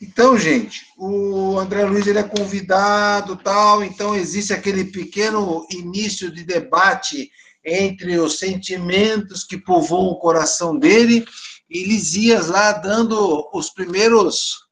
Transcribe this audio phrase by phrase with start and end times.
[0.00, 6.44] Então, gente, o André Luiz ele é convidado, tal, então existe aquele pequeno início de
[6.44, 7.30] debate
[7.64, 11.26] entre os sentimentos que povoam o coração dele
[11.68, 14.66] e Lisias lá dando os primeiros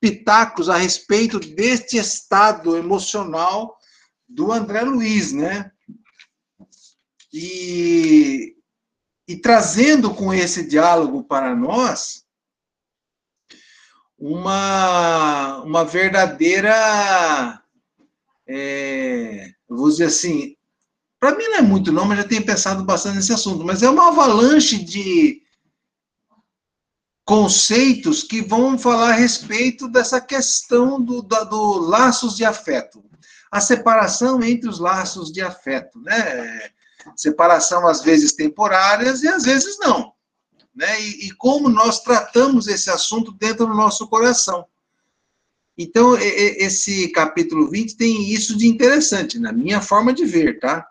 [0.00, 3.76] pitacos a respeito deste estado emocional
[4.28, 5.70] do André Luiz, né?
[7.32, 8.56] E,
[9.28, 12.21] e trazendo com esse diálogo para nós
[14.22, 17.60] uma, uma verdadeira,
[18.46, 20.54] é, vou dizer assim,
[21.18, 23.90] para mim não é muito não, mas já tenho pensado bastante nesse assunto, mas é
[23.90, 25.42] uma avalanche de
[27.24, 33.02] conceitos que vão falar a respeito dessa questão do, do, do laços de afeto.
[33.50, 36.70] A separação entre os laços de afeto, né?
[37.16, 40.11] Separação às vezes temporárias e às vezes não.
[40.74, 41.00] Né?
[41.02, 44.66] E, e como nós tratamos esse assunto dentro do nosso coração.
[45.76, 50.86] Então, esse capítulo 20 tem isso de interessante, na minha forma de ver, tá?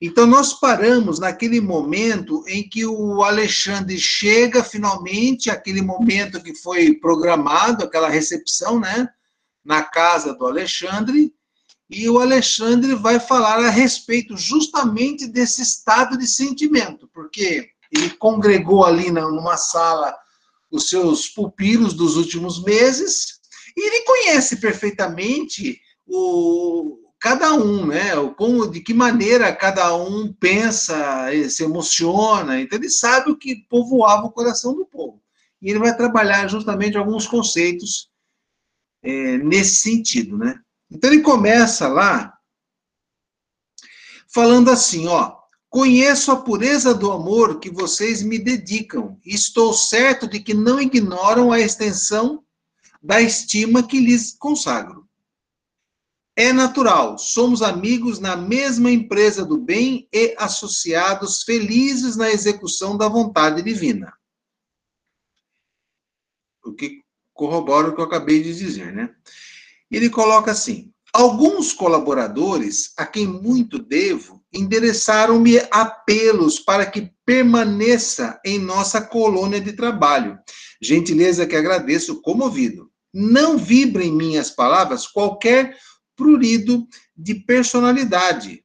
[0.00, 6.94] Então, nós paramos naquele momento em que o Alexandre chega finalmente, aquele momento que foi
[6.94, 9.08] programado, aquela recepção, né,
[9.64, 11.32] na casa do Alexandre,
[11.88, 18.84] e o Alexandre vai falar a respeito justamente desse estado de sentimento, porque ele congregou
[18.84, 20.16] ali numa sala
[20.70, 23.40] os seus pupilos dos últimos meses,
[23.76, 28.10] e ele conhece perfeitamente o, cada um, né?
[28.36, 32.60] Como, de que maneira cada um pensa, se emociona.
[32.60, 35.22] Então, ele sabe o que povoava o coração do povo.
[35.60, 38.10] E ele vai trabalhar justamente alguns conceitos
[39.04, 40.58] é, nesse sentido, né?
[40.90, 42.36] Então, ele começa lá
[44.26, 45.41] falando assim, ó.
[45.72, 50.78] Conheço a pureza do amor que vocês me dedicam e estou certo de que não
[50.78, 52.44] ignoram a extensão
[53.02, 55.08] da estima que lhes consagro.
[56.36, 63.08] É natural, somos amigos na mesma empresa do bem e associados felizes na execução da
[63.08, 64.12] vontade divina.
[66.62, 67.02] O que
[67.32, 69.16] corrobora o que eu acabei de dizer, né?
[69.90, 78.58] Ele coloca assim: alguns colaboradores, a quem muito devo, endereçaram-me apelos para que permaneça em
[78.58, 80.38] nossa colônia de trabalho.
[80.80, 82.90] Gentileza que agradeço comovido.
[83.12, 85.76] Não vibra em minhas palavras qualquer
[86.16, 86.86] prurido
[87.16, 88.64] de personalidade,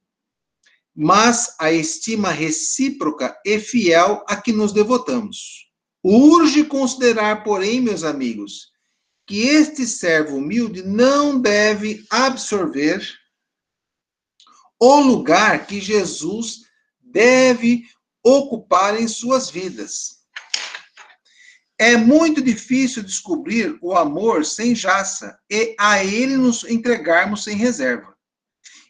[0.96, 5.68] mas a estima recíproca e fiel a que nos devotamos.
[6.04, 8.72] Urge considerar, porém, meus amigos,
[9.28, 13.06] que este servo humilde não deve absorver
[14.80, 16.62] o lugar que Jesus
[17.02, 17.84] deve
[18.24, 20.18] ocupar em suas vidas.
[21.78, 28.16] É muito difícil descobrir o amor sem jaça e a ele nos entregarmos sem reserva.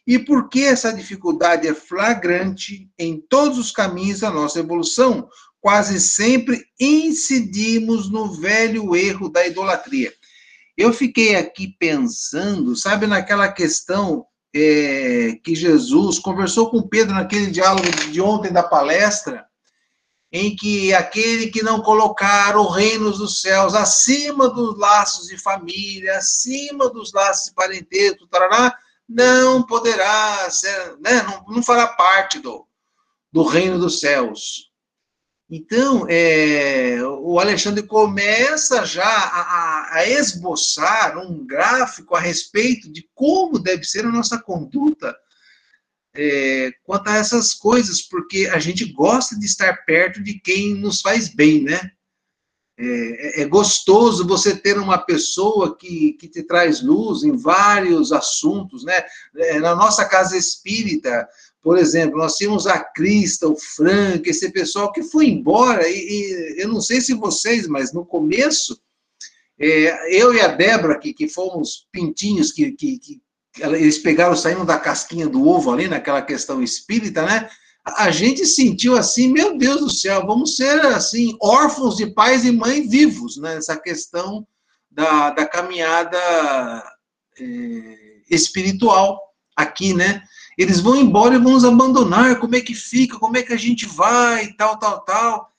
[0.05, 5.27] E por que essa dificuldade é flagrante em todos os caminhos da nossa evolução,
[5.59, 10.13] quase sempre incidimos no velho erro da idolatria.
[10.77, 17.89] Eu fiquei aqui pensando, sabe, naquela questão é, que Jesus conversou com Pedro naquele diálogo
[18.11, 19.47] de ontem da palestra,
[20.31, 26.17] em que aquele que não colocar o reino dos céus acima dos laços de família,
[26.17, 28.77] acima dos laços de parentesco, tarará,
[29.07, 32.67] não poderá ser, né, não, não fará parte do,
[33.31, 34.66] do reino dos céus.
[35.49, 43.57] Então, é, o Alexandre começa já a, a, esboçar um gráfico a respeito de como
[43.57, 45.15] deve ser a nossa conduta
[46.17, 50.99] é, quanto a essas coisas, porque a gente gosta de estar perto de quem nos
[50.99, 51.91] faz bem, né?
[52.79, 58.83] É, é, gostoso você ter uma pessoa que, que te traz luz em vários assuntos,
[58.83, 59.03] né?
[59.35, 61.27] É, na nossa casa espírita,
[61.67, 66.61] por exemplo, nós tínhamos a Crista, o Frank, esse pessoal que foi embora, e, e
[66.61, 68.79] eu não sei se vocês, mas no começo,
[69.59, 73.21] é, eu e a Débora, que, que fomos pintinhos, que, que, que
[73.59, 77.49] eles pegaram, saindo da casquinha do ovo ali, naquela questão espírita, né?
[77.83, 82.51] A gente sentiu assim, meu Deus do céu, vamos ser assim, órfãos de pais e
[82.53, 83.57] mães vivos, né?
[83.57, 84.47] Essa questão
[84.89, 86.17] da, da caminhada
[87.37, 87.43] é,
[88.29, 89.19] espiritual
[89.53, 90.23] aqui, né?
[90.57, 93.57] Eles vão embora e vão nos abandonar, como é que fica, como é que a
[93.57, 95.53] gente vai, tal, tal, tal.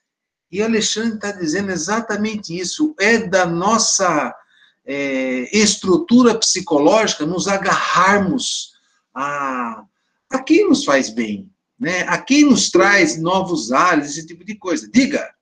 [0.50, 4.34] E Alexandre está dizendo exatamente isso, é da nossa
[4.84, 8.72] é, estrutura psicológica nos agarrarmos
[9.14, 9.84] a,
[10.30, 11.48] a quem nos faz bem,
[11.78, 12.02] né?
[12.08, 14.90] a quem nos traz novos ares, esse tipo de coisa.
[14.90, 15.32] Diga!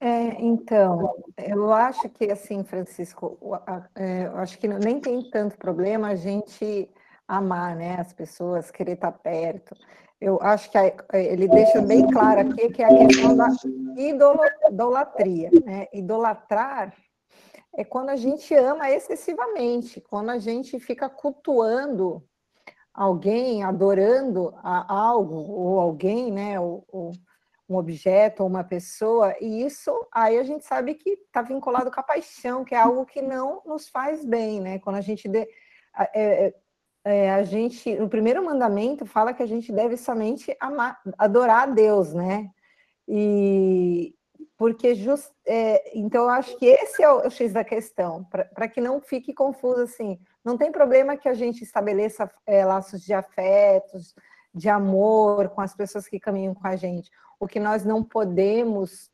[0.00, 3.38] É, então, eu acho que assim, Francisco,
[3.94, 6.90] é, eu acho que nem tem tanto problema a gente
[7.36, 9.74] amar, né, as pessoas, querer estar perto.
[10.20, 10.78] Eu acho que
[11.14, 13.48] ele deixa bem claro aqui que é a questão da
[13.96, 15.88] idolatria, né?
[15.92, 16.94] Idolatrar
[17.74, 22.22] é quando a gente ama excessivamente, quando a gente fica cultuando
[22.94, 27.12] alguém, adorando a algo ou alguém, né, ou, ou
[27.68, 31.98] um objeto ou uma pessoa, e isso aí a gente sabe que está vinculado com
[31.98, 34.78] a paixão, que é algo que não nos faz bem, né?
[34.78, 35.48] Quando a gente de,
[36.14, 36.54] é,
[37.04, 41.66] é, a gente no primeiro mandamento fala que a gente deve somente amar, adorar a
[41.66, 42.50] Deus, né?
[43.08, 44.14] E
[44.56, 48.68] porque just, é, então eu acho que esse é o, o X da questão, para
[48.68, 50.20] que não fique confuso assim.
[50.44, 54.14] Não tem problema que a gente estabeleça é, laços de afetos,
[54.54, 57.10] de amor com as pessoas que caminham com a gente.
[57.40, 59.10] O que nós não podemos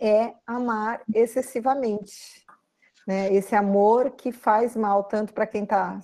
[0.00, 2.46] é amar excessivamente.
[3.06, 3.32] Né?
[3.34, 6.00] Esse amor que faz mal tanto para quem está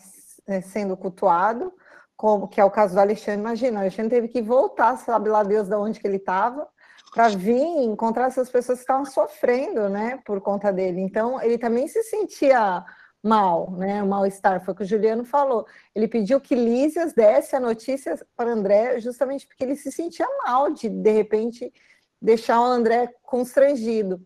[0.63, 1.73] sendo cultuado,
[2.17, 3.41] como que é o caso do Alexandre.
[3.41, 6.67] Imagina, o Alexandre teve que voltar, sabe lá Deus de onde que ele estava,
[7.13, 11.01] para vir encontrar essas pessoas que estavam sofrendo, né, por conta dele.
[11.01, 12.85] Então, ele também se sentia
[13.23, 15.67] mal, né, mal-estar, foi o que o Juliano falou.
[15.95, 20.71] Ele pediu que Lísias desse a notícia para André, justamente porque ele se sentia mal
[20.73, 21.73] de, de repente,
[22.21, 24.21] deixar o André constrangido.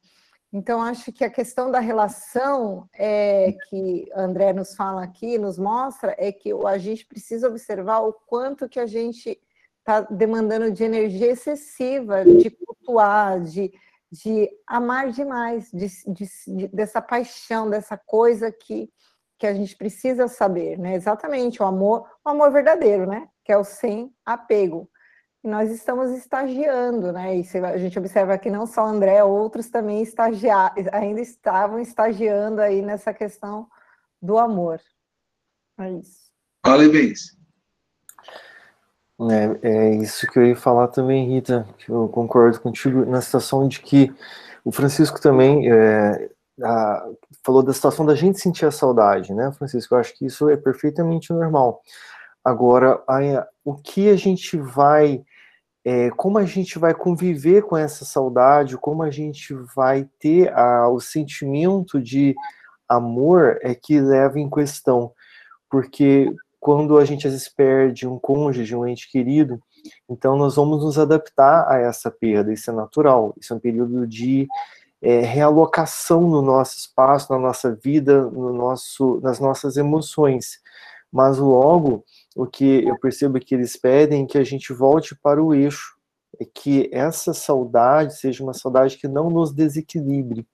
[0.52, 6.14] Então, acho que a questão da relação é, que André nos fala aqui, nos mostra,
[6.18, 9.40] é que a gente precisa observar o quanto que a gente
[9.78, 13.72] está demandando de energia excessiva, de cultuar, de,
[14.10, 18.90] de amar demais, de, de, de, dessa paixão, dessa coisa que,
[19.38, 20.96] que a gente precisa saber, né?
[20.96, 23.28] Exatamente, o amor, o amor verdadeiro, né?
[23.44, 24.90] Que é o sem apego.
[25.42, 27.38] E nós estamos estagiando, né?
[27.38, 32.82] E a gente observa que não só André, outros também estagiar, ainda estavam estagiando aí
[32.82, 33.66] nessa questão
[34.20, 34.80] do amor.
[35.78, 36.30] É isso.
[36.62, 37.38] Parabéns.
[39.62, 43.68] É, é isso que eu ia falar também, Rita, que eu concordo contigo na situação
[43.68, 44.12] de que
[44.64, 46.30] o Francisco também é,
[46.62, 47.06] a,
[47.42, 49.94] falou da situação da gente sentir a saudade, né, Francisco?
[49.94, 51.82] Eu acho que isso é perfeitamente normal.
[52.44, 55.22] Agora, a, o que a gente vai,
[55.84, 60.88] é, como a gente vai conviver com essa saudade, como a gente vai ter a,
[60.88, 62.34] o sentimento de
[62.88, 65.12] amor é que leva em questão,
[65.70, 69.60] porque quando a gente às vezes perde um cônjuge, um ente querido,
[70.08, 74.06] então nós vamos nos adaptar a essa perda, isso é natural, isso é um período
[74.06, 74.46] de
[75.00, 80.60] é, realocação no nosso espaço, na nossa vida, no nosso, nas nossas emoções.
[81.10, 82.04] Mas logo,
[82.40, 85.94] o que eu percebo que eles pedem é que a gente volte para o eixo,
[86.40, 90.46] é que essa saudade seja uma saudade que não nos desequilibre.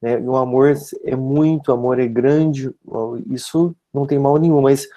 [0.00, 0.16] Né?
[0.16, 0.74] O amor
[1.04, 2.74] é muito, o amor é grande,
[3.28, 4.88] isso não tem mal nenhum, mas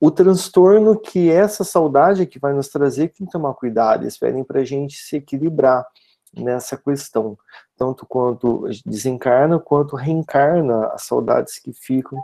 [0.00, 4.42] o transtorno que essa saudade que vai nos trazer, tem que tomar cuidado, eles pedem
[4.42, 5.86] para a gente se equilibrar
[6.34, 7.36] nessa questão,
[7.76, 12.18] tanto quanto desencarna, quanto reencarna as saudades que ficam,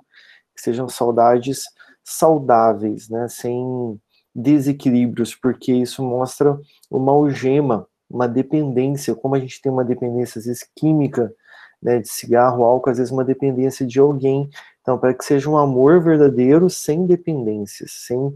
[0.54, 1.64] que sejam saudades
[2.06, 4.00] saudáveis, né, sem
[4.32, 6.58] desequilíbrios, porque isso mostra
[6.88, 11.34] uma algema, uma dependência, como a gente tem uma dependência, às vezes, química,
[11.82, 14.48] né, de cigarro, álcool, às vezes uma dependência de alguém.
[14.80, 18.34] Então, para que seja um amor verdadeiro, sem dependências, sem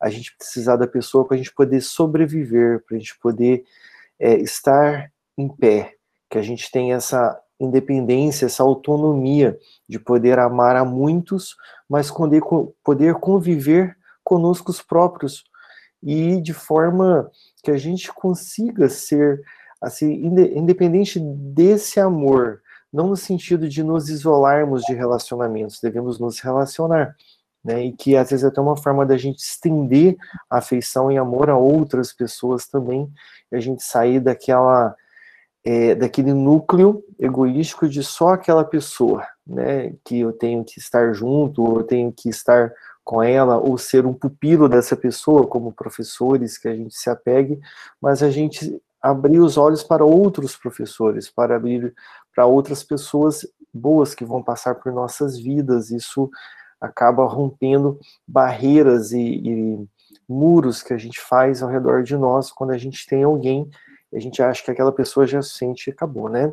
[0.00, 3.64] a gente precisar da pessoa para a gente poder sobreviver, para a gente poder
[4.18, 5.94] é, estar em pé,
[6.28, 11.56] que a gente tenha essa independência, essa autonomia de poder amar a muitos,
[11.88, 15.44] mas poder, conviver conosco os próprios
[16.02, 17.30] e de forma
[17.62, 19.40] que a gente consiga ser
[19.80, 20.12] assim
[20.56, 22.60] independente desse amor
[22.92, 27.16] não no sentido de nos isolarmos de relacionamentos, devemos nos relacionar,
[27.64, 27.86] né?
[27.86, 30.16] E que às vezes é até uma forma da gente estender
[30.50, 33.10] afeição e amor a outras pessoas também,
[33.50, 34.94] e a gente sair daquela
[35.64, 39.94] é, daquele núcleo egoístico de só aquela pessoa, né?
[40.04, 42.72] Que eu tenho que estar junto, ou eu tenho que estar
[43.04, 47.60] com ela, ou ser um pupilo dessa pessoa, como professores, que a gente se apegue,
[48.00, 51.92] mas a gente abrir os olhos para outros professores, para abrir
[52.34, 55.90] para outras pessoas boas que vão passar por nossas vidas.
[55.90, 56.30] Isso
[56.80, 59.88] acaba rompendo barreiras e, e,
[60.28, 63.68] muros que a gente faz ao redor de nós quando a gente tem alguém
[64.12, 66.52] a gente acha que aquela pessoa já sente e acabou, né?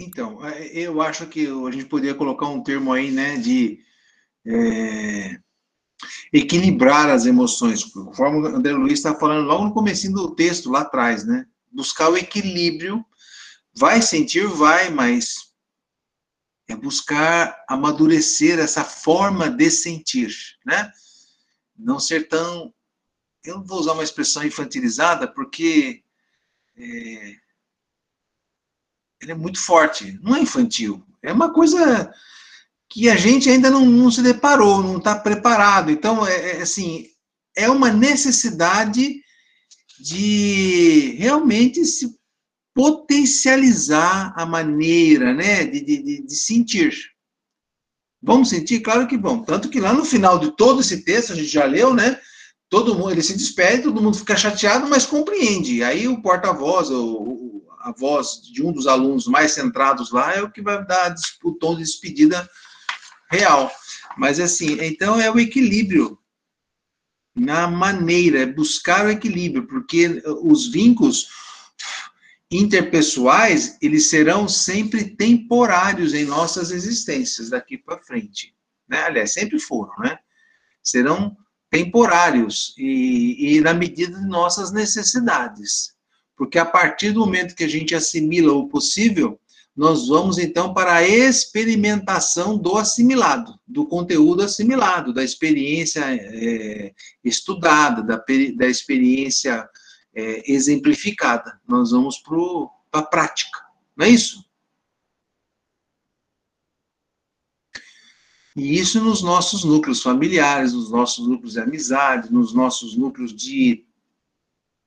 [0.00, 3.80] Então, é, eu acho que a gente poderia colocar um termo aí, né, de
[4.46, 5.38] é,
[6.32, 10.80] equilibrar as emoções, conforme o André Luiz está falando logo no começo do texto, lá
[10.80, 11.46] atrás, né?
[11.72, 13.04] buscar o equilíbrio.
[13.74, 15.34] Vai sentir, vai, mas
[16.68, 20.92] é buscar amadurecer essa forma de sentir, né?
[21.76, 22.72] Não ser tão.
[23.44, 26.02] Eu não vou usar uma expressão infantilizada, porque
[26.76, 27.36] é,
[29.20, 30.18] ele é muito forte.
[30.22, 31.04] Não é infantil.
[31.22, 32.12] É uma coisa
[32.90, 35.90] que a gente ainda não, não se deparou, não está preparado.
[35.90, 37.08] Então, é, é, assim,
[37.56, 39.22] é uma necessidade
[39.98, 42.14] de realmente se
[42.74, 47.12] potencializar a maneira né, de, de, de sentir.
[48.22, 48.80] Vamos sentir?
[48.80, 49.46] Claro que vamos.
[49.46, 52.20] Tanto que lá no final de todo esse texto, a gente já leu, né?
[52.72, 55.84] Todo mundo, ele se despede, todo mundo fica chateado, mas compreende.
[55.84, 56.88] Aí o porta-voz,
[57.80, 61.14] a voz de um dos alunos mais centrados lá, é o que vai dar
[61.44, 62.48] o tom de despedida
[63.30, 63.70] real.
[64.16, 66.18] Mas assim, então é o equilíbrio
[67.36, 71.28] na maneira, é buscar o equilíbrio, porque os vínculos
[72.50, 78.56] interpessoais, eles serão sempre temporários em nossas existências daqui para frente.
[78.88, 79.02] Né?
[79.02, 80.18] Aliás, sempre foram, né?
[80.82, 81.36] Serão
[81.72, 85.94] temporários e, e na medida de nossas necessidades.
[86.36, 89.40] Porque a partir do momento que a gente assimila o possível,
[89.74, 96.92] nós vamos então para a experimentação do assimilado, do conteúdo assimilado, da experiência é,
[97.24, 98.22] estudada, da,
[98.54, 99.66] da experiência
[100.14, 101.58] é, exemplificada.
[101.66, 103.58] Nós vamos para a prática,
[103.96, 104.44] não é isso?
[108.54, 113.84] E isso nos nossos núcleos familiares, nos nossos núcleos de amizade, nos nossos núcleos de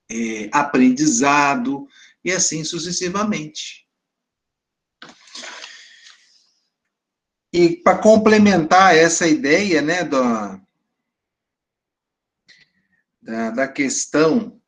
[0.09, 1.87] é, aprendizado,
[2.25, 3.87] e assim sucessivamente.
[7.53, 10.59] E para complementar essa ideia né, da,
[13.21, 14.59] da, da questão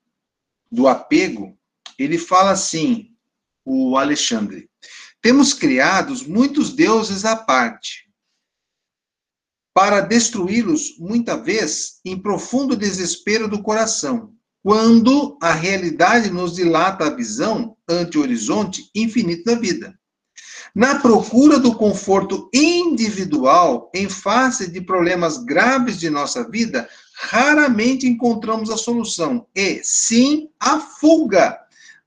[0.72, 1.58] do apego,
[1.98, 3.13] ele fala assim,
[3.66, 4.70] o Alexandre:
[5.20, 8.07] temos criados muitos deuses à parte,
[9.77, 14.31] para destruí-los, muita vez, em profundo desespero do coração,
[14.63, 19.93] quando a realidade nos dilata a visão ante o horizonte infinito da vida.
[20.74, 28.72] Na procura do conforto individual em face de problemas graves de nossa vida, raramente encontramos
[28.72, 31.55] a solução e, sim, a fuga,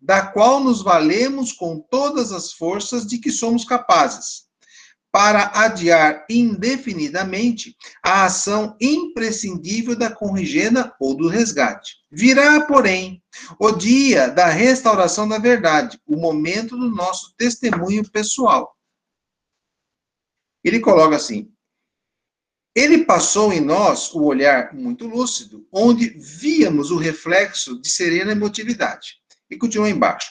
[0.00, 4.49] da qual nos valemos com todas as forças de que somos capazes
[5.12, 11.96] para adiar indefinidamente a ação imprescindível da corrigenda ou do resgate.
[12.10, 13.22] Virá, porém,
[13.58, 18.76] o dia da restauração da verdade, o momento do nosso testemunho pessoal.
[20.62, 21.52] Ele coloca assim:
[22.74, 29.16] ele passou em nós o olhar muito lúcido, onde víamos o reflexo de serena emotividade.
[29.50, 30.30] E continua embaixo.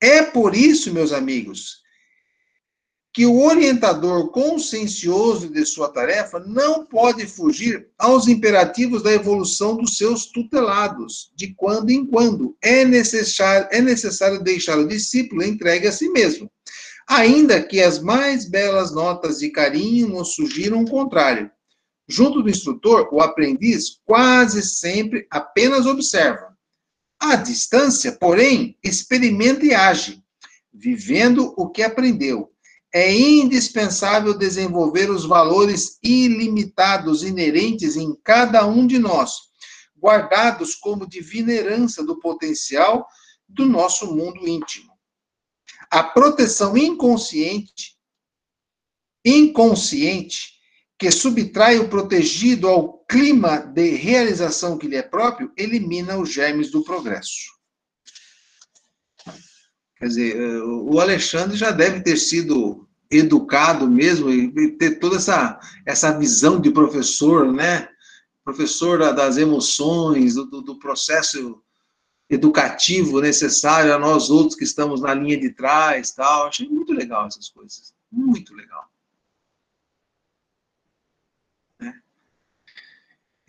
[0.00, 1.80] É por isso, meus amigos,
[3.12, 9.96] que o orientador consciencioso de sua tarefa não pode fugir aos imperativos da evolução dos
[9.96, 12.56] seus tutelados, de quando em quando.
[12.62, 16.50] É necessário, é necessário deixar o discípulo entregue a si mesmo,
[17.08, 21.50] ainda que as mais belas notas de carinho nos sugiram o contrário.
[22.08, 26.56] Junto do instrutor, o aprendiz quase sempre apenas observa.
[27.20, 30.22] À distância, porém, experimenta e age,
[30.72, 32.49] vivendo o que aprendeu
[32.92, 39.32] é indispensável desenvolver os valores ilimitados inerentes em cada um de nós,
[39.96, 43.06] guardados como divina herança do potencial
[43.48, 44.90] do nosso mundo íntimo.
[45.90, 47.96] A proteção inconsciente,
[49.24, 50.60] inconsciente,
[50.98, 56.70] que subtrai o protegido ao clima de realização que lhe é próprio, elimina os germes
[56.70, 57.59] do progresso.
[60.00, 65.60] Quer dizer, eh, o Alexandre já deve ter sido educado mesmo e ter toda essa,
[65.84, 67.86] essa visão de professor, né?
[68.42, 71.62] Professor das emoções, do, do processo
[72.30, 76.46] educativo necessário a nós outros que estamos na linha de trás, tal.
[76.46, 78.88] Achei muito legal essas coisas, muito legal.
[81.78, 82.00] Né?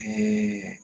[0.02, 0.80] É,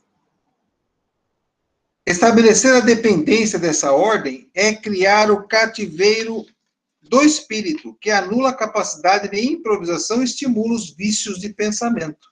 [2.08, 6.46] Estabelecer a dependência dessa ordem é criar o cativeiro
[7.02, 12.32] do espírito, que anula a capacidade de improvisação e estimula os vícios de pensamento.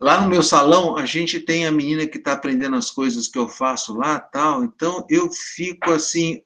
[0.00, 3.36] Lá no meu salão, a gente tem a menina que está aprendendo as coisas que
[3.36, 4.62] eu faço lá, tal.
[4.62, 6.40] Então, eu fico assim,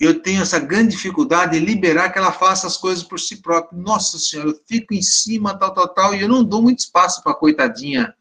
[0.00, 3.78] eu tenho essa grande dificuldade de liberar que ela faça as coisas por si própria.
[3.78, 7.22] Nossa Senhora, eu fico em cima, tal, tal, tal, e eu não dou muito espaço
[7.22, 8.14] para a coitadinha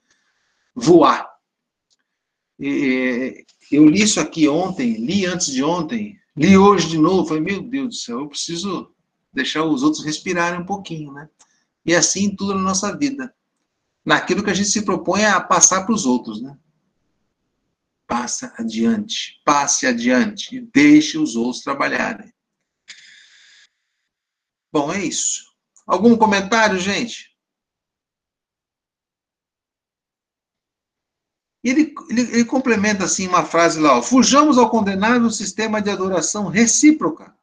[0.75, 1.29] voar.
[2.59, 7.61] eu li isso aqui ontem, li antes de ontem, li hoje de novo, falei, meu
[7.61, 8.91] Deus do céu, eu preciso
[9.31, 11.29] deixar os outros respirarem um pouquinho, né?
[11.85, 13.33] E assim tudo na nossa vida.
[14.03, 16.57] Naquilo que a gente se propõe a passar para os outros, né?
[18.09, 22.33] Passa adiante, passe adiante e deixe os outros trabalharem.
[24.73, 25.43] Bom, é isso.
[25.85, 27.29] Algum comentário, gente?
[31.63, 36.47] Ele, ele, ele, complementa assim uma frase lá: ó, fujamos ao condenável sistema de adoração
[36.47, 37.37] recíproca,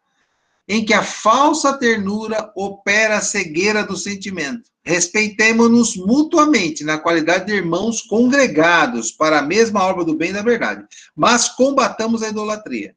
[0.68, 4.68] em que a falsa ternura opera a cegueira do sentimento.
[4.84, 10.42] Respeitemos-nos mutuamente na qualidade de irmãos congregados para a mesma obra do bem e da
[10.42, 12.96] verdade, mas combatamos a idolatria.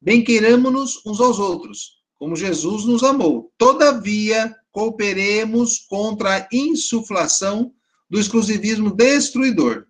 [0.00, 3.52] Bem queiramos-nos uns aos outros, como Jesus nos amou.
[3.58, 7.72] Todavia, cooperemos contra a insuflação
[8.08, 9.86] do exclusivismo destruidor.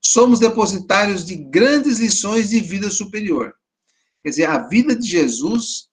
[0.00, 3.54] Somos depositários de grandes lições de vida superior.
[4.24, 5.90] Quer dizer, a vida de Jesus,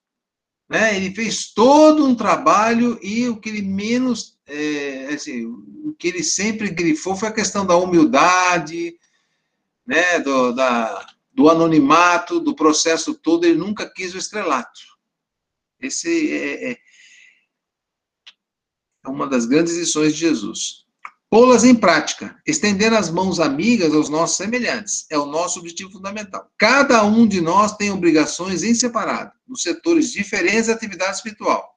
[0.69, 6.07] né, ele fez todo um trabalho e o que ele menos, é, assim, o que
[6.07, 8.97] ele sempre grifou foi a questão da humildade,
[9.85, 14.79] né, do, da, do anonimato, do processo todo, ele nunca quis o estrelato.
[15.77, 16.77] Esse é, é,
[19.03, 20.85] é uma das grandes lições de Jesus.
[21.31, 26.51] Pô-las em prática, estender as mãos amigas aos nossos semelhantes, é o nosso objetivo fundamental.
[26.57, 31.73] Cada um de nós tem obrigações em separado, nos setores diferentes da atividade espiritual.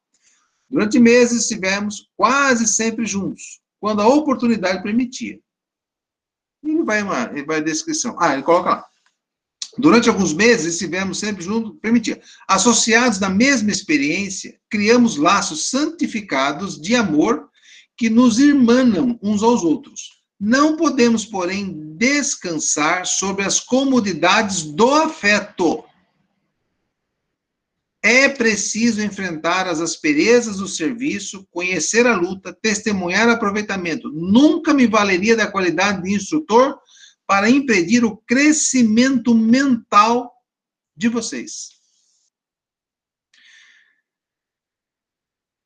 [0.68, 5.38] Durante meses estivemos quase sempre juntos, quando a oportunidade permitia.
[6.64, 8.16] Ele vai uma, ele vai a descrição.
[8.18, 8.86] Ah, ele coloca lá.
[9.78, 12.20] Durante alguns meses estivemos sempre juntos, permitia.
[12.48, 17.48] Associados na mesma experiência, criamos laços santificados de amor
[17.96, 20.24] que nos irmanam uns aos outros.
[20.38, 25.84] Não podemos, porém, descansar sobre as comodidades do afeto.
[28.02, 34.10] É preciso enfrentar as asperezas do serviço, conhecer a luta, testemunhar aproveitamento.
[34.10, 36.78] Nunca me valeria da qualidade de instrutor
[37.26, 40.30] para impedir o crescimento mental
[40.94, 41.73] de vocês.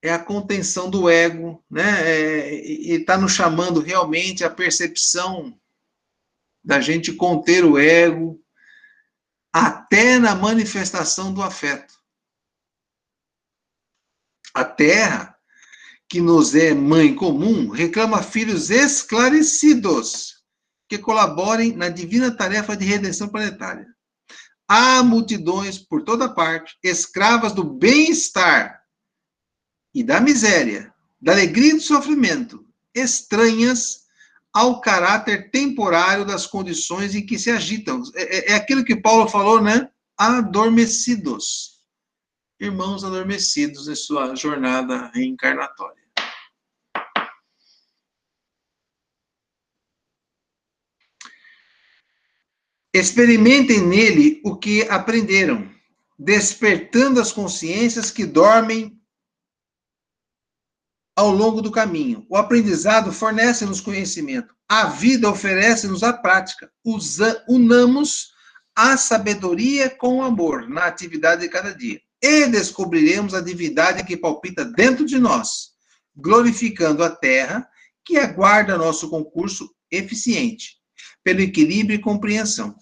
[0.02, 2.08] É a contenção do ego, né?
[2.08, 5.58] É, e está nos chamando realmente a percepção
[6.62, 8.40] da gente conter o ego
[9.52, 11.94] até na manifestação do afeto.
[14.54, 15.36] A terra,
[16.08, 20.42] que nos é mãe comum, reclama filhos esclarecidos
[20.88, 23.86] que colaborem na divina tarefa de redenção planetária.
[24.66, 28.77] Há multidões por toda parte, escravas do bem-estar
[29.98, 34.04] e da miséria, da alegria e do sofrimento, estranhas
[34.52, 38.00] ao caráter temporário das condições em que se agitam.
[38.14, 39.90] É, é, é aquilo que Paulo falou, né?
[40.16, 41.80] Adormecidos.
[42.60, 45.98] Irmãos adormecidos em sua jornada reencarnatória.
[52.94, 55.68] Experimentem nele o que aprenderam,
[56.16, 58.97] despertando as consciências que dormem
[61.18, 62.24] ao longo do caminho.
[62.28, 64.54] O aprendizado fornece-nos conhecimento.
[64.68, 66.70] A vida oferece-nos a prática.
[66.84, 68.30] Usa, unamos
[68.72, 72.00] a sabedoria com o amor na atividade de cada dia.
[72.22, 75.70] E descobriremos a divindade que palpita dentro de nós,
[76.16, 77.68] glorificando a terra
[78.04, 80.76] que aguarda nosso concurso eficiente,
[81.24, 82.76] pelo equilíbrio e compreensão.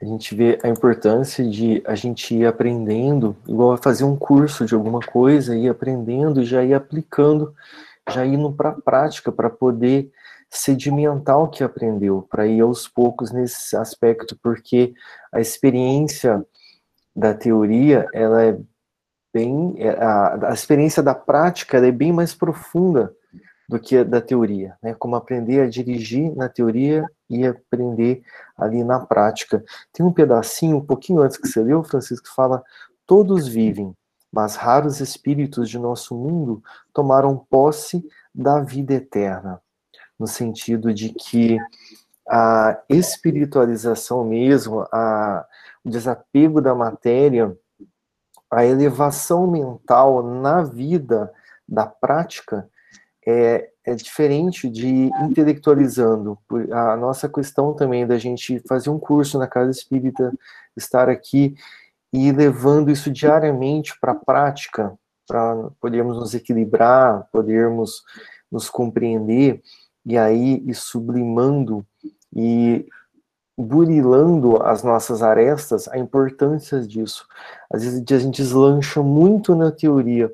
[0.00, 4.74] A gente vê a importância de a gente ir aprendendo, igual fazer um curso de
[4.74, 7.54] alguma coisa, ir aprendendo, já ir aplicando,
[8.08, 10.10] já indo para a prática, para poder
[10.48, 14.94] sedimentar o que aprendeu, para ir aos poucos nesse aspecto, porque
[15.30, 16.44] a experiência
[17.14, 18.58] da teoria, ela é
[19.32, 23.14] bem, é, a, a experiência da prática, é bem mais profunda
[23.70, 24.94] do que da teoria, né?
[24.94, 28.20] Como aprender a dirigir na teoria e aprender
[28.58, 29.62] ali na prática.
[29.92, 32.64] Tem um pedacinho, um pouquinho antes que você leu, Francisco, que fala:
[33.06, 33.94] todos vivem,
[34.32, 36.60] mas raros espíritos de nosso mundo
[36.92, 38.04] tomaram posse
[38.34, 39.62] da vida eterna,
[40.18, 41.56] no sentido de que
[42.28, 45.46] a espiritualização mesmo, a,
[45.84, 47.56] o desapego da matéria,
[48.50, 51.32] a elevação mental na vida
[51.68, 52.68] da prática
[53.30, 56.38] é, é diferente de intelectualizando.
[56.72, 60.32] A nossa questão também da gente fazer um curso na Casa Espírita,
[60.76, 61.54] estar aqui
[62.12, 64.92] e levando isso diariamente para a prática,
[65.26, 68.02] para podermos nos equilibrar, podermos
[68.50, 69.62] nos compreender,
[70.04, 71.86] e aí e sublimando
[72.34, 72.86] e
[73.56, 77.26] burilando as nossas arestas, a importância disso.
[77.72, 80.32] Às vezes a gente deslancha muito na teoria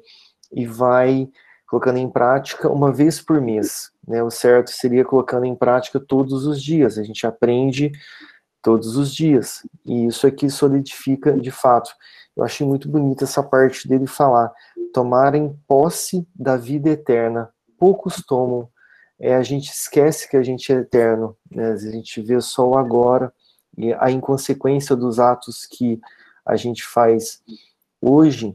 [0.52, 1.28] e vai
[1.66, 3.90] colocando em prática uma vez por mês.
[4.07, 4.22] Né?
[4.22, 6.98] O certo seria colocando em prática todos os dias.
[6.98, 7.92] A gente aprende
[8.62, 9.66] todos os dias.
[9.85, 11.90] E isso aqui solidifica de fato.
[12.37, 14.52] Eu achei muito bonita essa parte dele falar:
[14.92, 17.50] tomarem posse da vida eterna.
[17.79, 18.68] Poucos tomam.
[19.18, 21.72] É, a gente esquece que a gente é eterno, né?
[21.72, 23.33] a gente vê só o agora
[23.76, 25.98] e a inconsequência dos atos que
[26.44, 27.42] a gente faz
[28.00, 28.55] hoje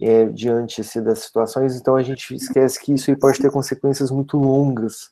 [0.00, 4.36] é, diante assim, das situações, então a gente esquece que isso pode ter consequências muito
[4.38, 5.10] longas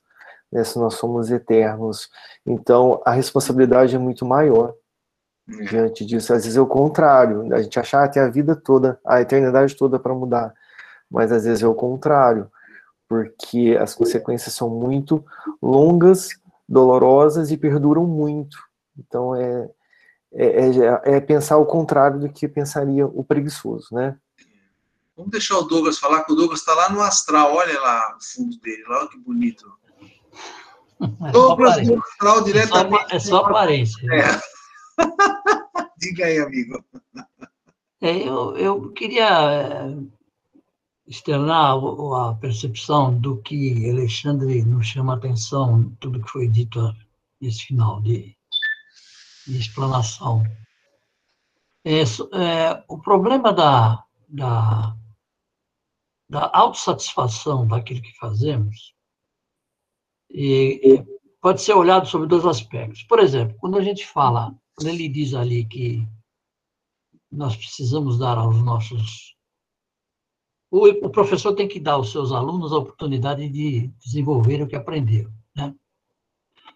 [0.50, 2.08] né, se nós somos eternos.
[2.44, 4.74] Então, a responsabilidade é muito maior
[5.48, 5.64] é.
[5.64, 6.32] diante disso.
[6.32, 9.98] Às vezes é o contrário, a gente achar que a vida toda, a eternidade toda
[9.98, 10.54] para mudar,
[11.10, 12.50] mas às vezes é o contrário,
[13.08, 15.24] porque as consequências são muito
[15.62, 16.28] longas,
[16.68, 18.58] dolorosas e perduram muito.
[18.98, 19.70] Então, é,
[20.32, 24.16] é, é, é pensar o contrário do que pensaria o preguiçoso, né?
[25.16, 27.54] Vamos deixar o Douglas falar, que o Douglas está lá no astral.
[27.54, 29.66] Olha lá o fundo dele, olha que bonito.
[31.00, 33.14] É Douglas no astral diretamente.
[33.14, 34.06] É só, é só aparência.
[34.12, 34.40] É.
[35.98, 36.84] Diga aí, amigo.
[38.00, 39.96] É, eu, eu queria é,
[41.06, 46.94] externar a percepção do que Alexandre nos chama a atenção, tudo que foi dito
[47.40, 48.36] nesse final de,
[49.46, 50.44] de explanação.
[51.84, 54.96] É, é, o problema da, da,
[56.28, 58.94] da autossatisfação daquilo que fazemos
[60.30, 63.02] e, e pode ser olhado sobre dois aspectos.
[63.04, 66.06] Por exemplo, quando a gente fala, quando ele diz ali que
[67.30, 69.36] nós precisamos dar aos nossos.
[70.70, 74.76] O, o professor tem que dar aos seus alunos a oportunidade de desenvolver o que
[74.76, 75.30] aprendeu.
[75.54, 75.74] Né?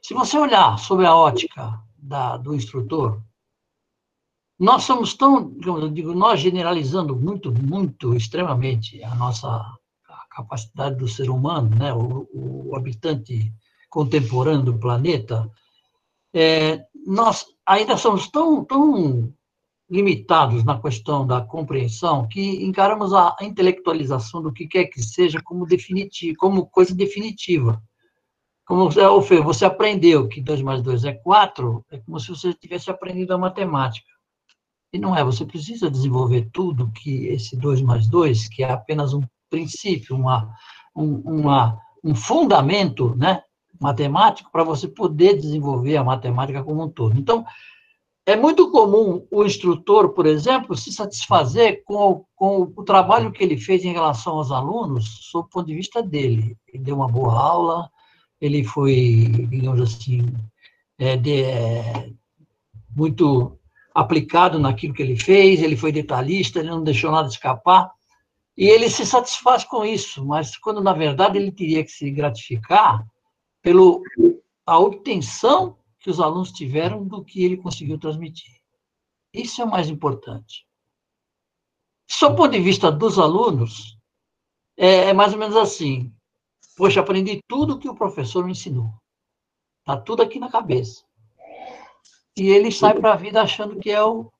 [0.02, 3.22] Se você olhar sobre a ótica da, do instrutor,
[4.60, 9.64] nós somos tão, digamos, eu digo, nós generalizando muito, muito, extremamente a nossa
[10.30, 13.50] capacidade do ser humano, né, o, o habitante
[13.88, 15.50] contemporâneo do planeta,
[16.34, 19.32] é, nós ainda somos tão, tão
[19.90, 25.66] limitados na questão da compreensão que encaramos a intelectualização do que quer que seja como
[25.66, 27.82] definitivo, como coisa definitiva.
[28.66, 28.90] Como
[29.42, 33.38] você aprendeu que 2 mais 2 é 4, é como se você tivesse aprendido a
[33.38, 34.19] matemática.
[34.92, 39.14] E não é, você precisa desenvolver tudo que esse 2 mais 2, que é apenas
[39.14, 40.52] um princípio, uma,
[40.94, 43.42] um, uma, um fundamento né,
[43.80, 47.18] matemático para você poder desenvolver a matemática como um todo.
[47.18, 47.44] Então,
[48.26, 53.56] é muito comum o instrutor, por exemplo, se satisfazer com, com o trabalho que ele
[53.56, 56.56] fez em relação aos alunos, sob o ponto de vista dele.
[56.68, 57.90] Ele deu uma boa aula,
[58.40, 60.32] ele foi, digamos assim,
[60.98, 62.10] é, de, é,
[62.94, 63.58] muito
[63.94, 67.90] aplicado naquilo que ele fez, ele foi detalhista, ele não deixou nada escapar.
[68.56, 73.06] E ele se satisfaz com isso, mas quando na verdade ele teria que se gratificar
[73.62, 74.02] pelo
[74.66, 78.54] a obtenção que os alunos tiveram do que ele conseguiu transmitir.
[79.32, 80.66] Isso é o mais importante.
[82.20, 83.96] Do ponto de vista dos alunos,
[84.76, 86.12] é, é mais ou menos assim.
[86.76, 88.92] Poxa, aprendi tudo que o professor me ensinou.
[89.80, 91.04] Está tudo aqui na cabeça.
[92.40, 94.32] E ele sai para a vida achando que é o,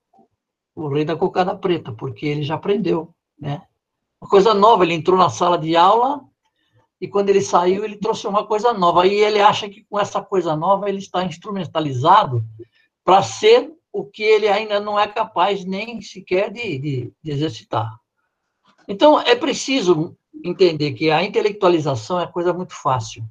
[0.74, 3.60] o rei da cocada preta, porque ele já aprendeu, né?
[4.18, 4.84] uma coisa nova.
[4.84, 6.22] Ele entrou na sala de aula
[6.98, 9.06] e quando ele saiu, ele trouxe uma coisa nova.
[9.06, 12.42] E ele acha que com essa coisa nova ele está instrumentalizado
[13.04, 17.98] para ser o que ele ainda não é capaz nem sequer de, de, de exercitar.
[18.88, 23.22] Então, é preciso entender que a intelectualização é coisa muito fácil.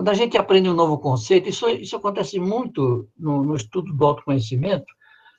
[0.00, 4.06] Quando a gente aprende um novo conceito, isso, isso acontece muito no, no estudo do
[4.06, 4.90] autoconhecimento,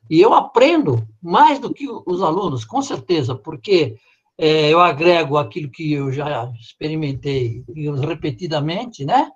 [0.07, 3.95] e eu aprendo mais do que os alunos, com certeza, porque
[4.37, 7.63] é, eu agrego aquilo que eu já experimentei
[8.07, 9.31] repetidamente, né?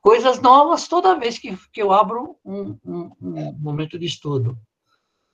[0.00, 4.58] Coisas novas toda vez que, que eu abro um, um, um momento de estudo.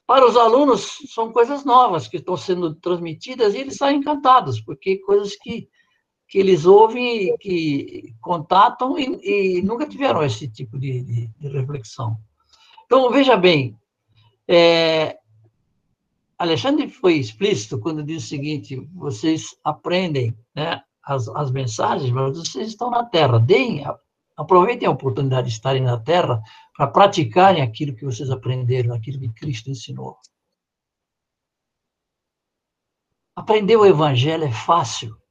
[0.06, 4.98] Para os alunos, são coisas novas que estão sendo transmitidas e eles saem encantados, porque
[4.98, 5.70] coisas que,
[6.32, 12.16] que eles ouvem, que contatam e, e nunca tiveram esse tipo de, de, de reflexão.
[12.86, 13.78] Então, veja bem,
[14.48, 15.18] é,
[16.38, 22.68] Alexandre foi explícito quando diz o seguinte: vocês aprendem né, as, as mensagens, mas vocês
[22.68, 23.38] estão na Terra.
[23.38, 23.84] Deem,
[24.34, 26.42] aproveitem a oportunidade de estarem na Terra
[26.74, 30.16] para praticarem aquilo que vocês aprenderam, aquilo que Cristo ensinou.
[33.36, 35.21] Aprender o evangelho é fácil.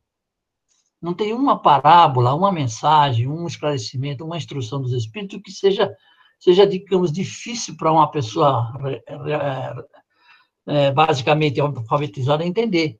[1.01, 5.91] Não tem uma parábola, uma mensagem, um esclarecimento, uma instrução dos Espíritos que seja,
[6.39, 8.71] seja digamos, difícil para uma pessoa
[10.67, 12.99] é, basicamente alfabetizada entender.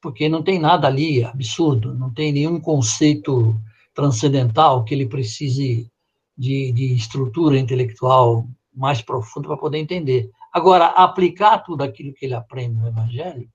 [0.00, 3.60] Porque não tem nada ali absurdo, não tem nenhum conceito
[3.92, 5.90] transcendental que ele precise
[6.36, 10.30] de, de estrutura intelectual mais profunda para poder entender.
[10.52, 13.48] Agora, aplicar tudo aquilo que ele aprende no Evangelho,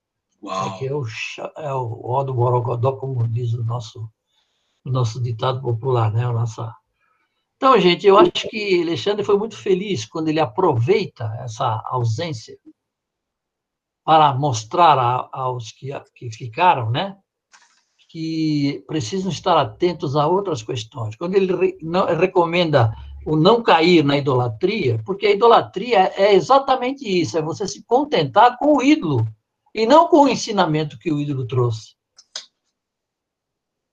[0.50, 1.06] é que é o,
[1.58, 4.10] é o ó do Borogodó, como diz o nosso,
[4.84, 6.28] o nosso ditado popular, né?
[6.28, 6.74] O nossa...
[7.58, 12.58] Então, gente, eu acho que Alexandre foi muito feliz quando ele aproveita essa ausência
[14.04, 17.18] para mostrar a, aos que, que ficaram, né?
[18.12, 21.16] que precisam estar atentos a outras questões.
[21.16, 22.94] Quando ele não, recomenda
[23.26, 28.58] o não cair na idolatria, porque a idolatria é exatamente isso, é você se contentar
[28.58, 29.26] com o ídolo
[29.74, 31.96] e não com o ensinamento que o ídolo trouxe.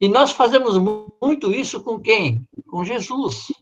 [0.00, 0.76] E nós fazemos
[1.20, 2.46] muito isso com quem?
[2.66, 3.52] Com Jesus.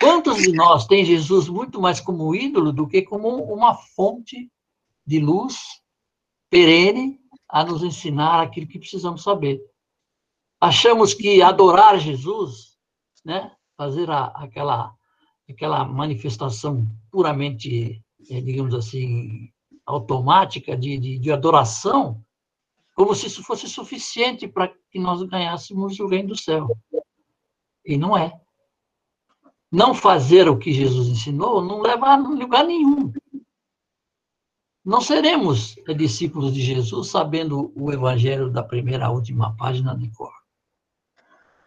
[0.00, 4.50] Quantos de nós tem Jesus muito mais como ídolo do que como uma fonte
[5.06, 5.58] de luz
[6.50, 9.60] perene a nos ensinar aquilo que precisamos saber.
[10.60, 12.78] Achamos que adorar Jesus,
[13.24, 14.94] né, fazer a, aquela,
[15.48, 19.52] aquela manifestação puramente, é, digamos assim,
[19.86, 22.22] automática de, de, de adoração,
[22.94, 26.68] como se isso fosse suficiente para que nós ganhássemos o reino do céu.
[27.84, 28.40] E não é.
[29.70, 33.12] Não fazer o que Jesus ensinou não leva a lugar nenhum.
[34.84, 40.32] Não seremos discípulos de Jesus sabendo o evangelho da primeira à última página de cor.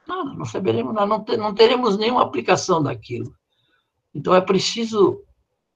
[0.08, 3.36] Nada, não saberemos, não, não teremos nenhuma aplicação daquilo.
[4.13, 5.27] Então é preciso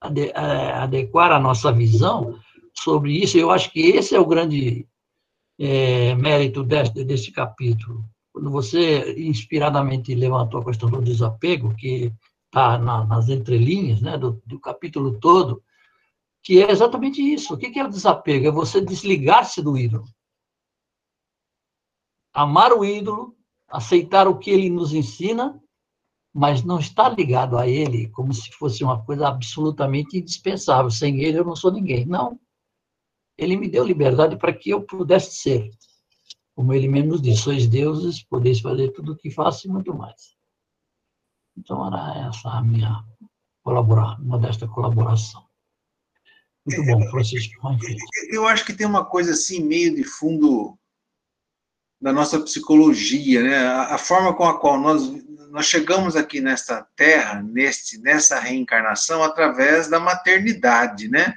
[0.02, 2.38] adequar a nossa visão
[2.74, 3.38] sobre isso.
[3.38, 4.86] Eu acho que esse é o grande
[5.58, 8.04] é, mérito deste, deste capítulo.
[8.32, 12.12] Quando você inspiradamente levantou a questão do desapego, que
[12.46, 15.62] está na, nas entrelinhas né, do, do capítulo todo,
[16.42, 17.54] que é exatamente isso.
[17.54, 18.48] O que é o desapego?
[18.48, 20.04] É você desligar-se do ídolo.
[22.34, 23.36] Amar o ídolo,
[23.68, 25.61] aceitar o que ele nos ensina,
[26.32, 30.90] mas não estar ligado a ele como se fosse uma coisa absolutamente indispensável.
[30.90, 32.06] Sem ele eu não sou ninguém.
[32.06, 32.40] Não.
[33.36, 35.70] Ele me deu liberdade para que eu pudesse ser.
[36.54, 40.36] Como ele mesmo diz, sois deuses, podeis fazer tudo o que faço e muito mais.
[41.56, 43.04] Então era essa a minha
[43.62, 45.44] colaborar, modesta colaboração.
[46.64, 47.60] Muito bom, Francisco.
[48.30, 50.78] Eu acho que tem uma coisa assim, meio de fundo
[52.00, 53.66] da nossa psicologia, né?
[53.66, 55.02] A, forma com a qual nós,
[55.52, 61.34] nós chegamos aqui nesta terra, neste, nessa reencarnação, através da maternidade, né?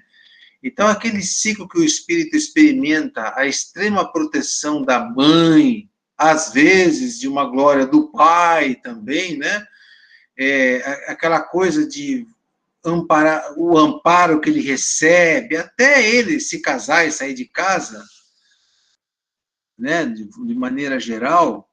[0.63, 7.28] Então, aquele ciclo que o espírito experimenta, a extrema proteção da mãe, às vezes de
[7.28, 9.67] uma glória do pai também, né?
[10.39, 12.25] É, aquela coisa de
[12.86, 18.01] amparar, o amparo que ele recebe, até ele se casar e sair de casa,
[19.78, 21.69] né, de, de maneira geral,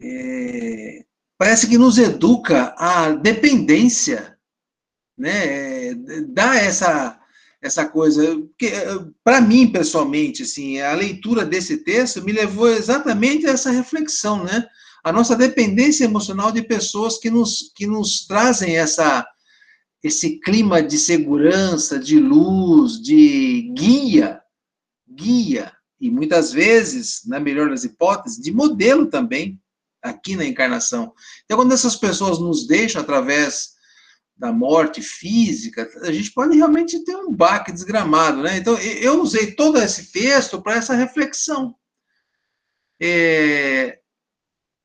[0.00, 1.04] é,
[1.38, 4.36] parece que nos educa a dependência,
[5.16, 5.94] né,
[6.28, 7.20] dá essa
[7.64, 8.22] essa coisa,
[9.24, 14.66] para mim pessoalmente, assim, a leitura desse texto me levou exatamente a essa reflexão, né?
[15.02, 19.26] A nossa dependência emocional de pessoas que nos, que nos trazem essa,
[20.02, 24.42] esse clima de segurança, de luz, de guia,
[25.08, 29.58] guia, e muitas vezes, na melhor das hipóteses, de modelo também,
[30.04, 31.14] aqui na encarnação.
[31.44, 33.70] Então, quando essas pessoas nos deixam através
[34.36, 38.58] da morte física, a gente pode realmente ter um baque desgramado, né?
[38.58, 41.74] Então, eu usei todo esse texto para essa reflexão.
[43.00, 43.98] É,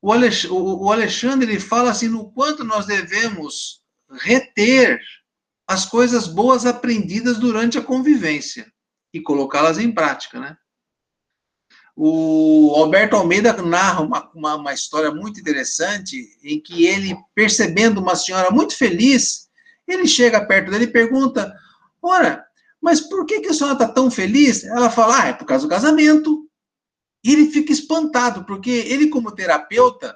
[0.01, 3.82] o Alexandre ele fala assim no quanto nós devemos
[4.21, 4.99] reter
[5.67, 8.71] as coisas boas aprendidas durante a convivência
[9.13, 10.58] e colocá-las em prática, né?
[12.02, 18.16] O Alberto Almeida narra uma, uma, uma, história muito interessante em que ele, percebendo uma
[18.16, 19.50] senhora muito feliz,
[19.86, 21.54] ele chega perto dele e pergunta:
[22.02, 22.46] Ora,
[22.82, 24.64] mas por que, que a senhora está tão feliz?
[24.64, 26.48] Ela fala: Ah, é por causa do casamento.
[27.22, 30.16] E ele fica espantado, porque ele, como terapeuta,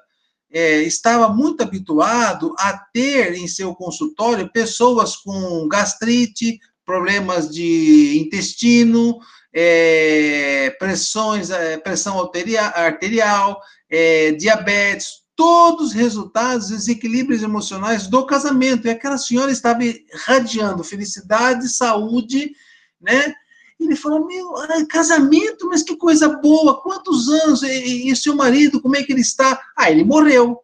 [0.50, 9.20] é, estava muito habituado a ter em seu consultório pessoas com gastrite, problemas de intestino,
[9.54, 18.88] é, pressões, é, pressão arterial, é, diabetes, todos os resultados, desequilíbrios emocionais do casamento.
[18.88, 22.52] E aquela senhora estava irradiando felicidade, saúde,
[23.00, 23.34] né?
[23.80, 24.54] Ele falou, meu,
[24.88, 27.64] casamento, mas que coisa boa, quantos anos?
[27.64, 29.62] E, e, seu marido, como é que ele está?
[29.78, 30.60] Ah, ele morreu.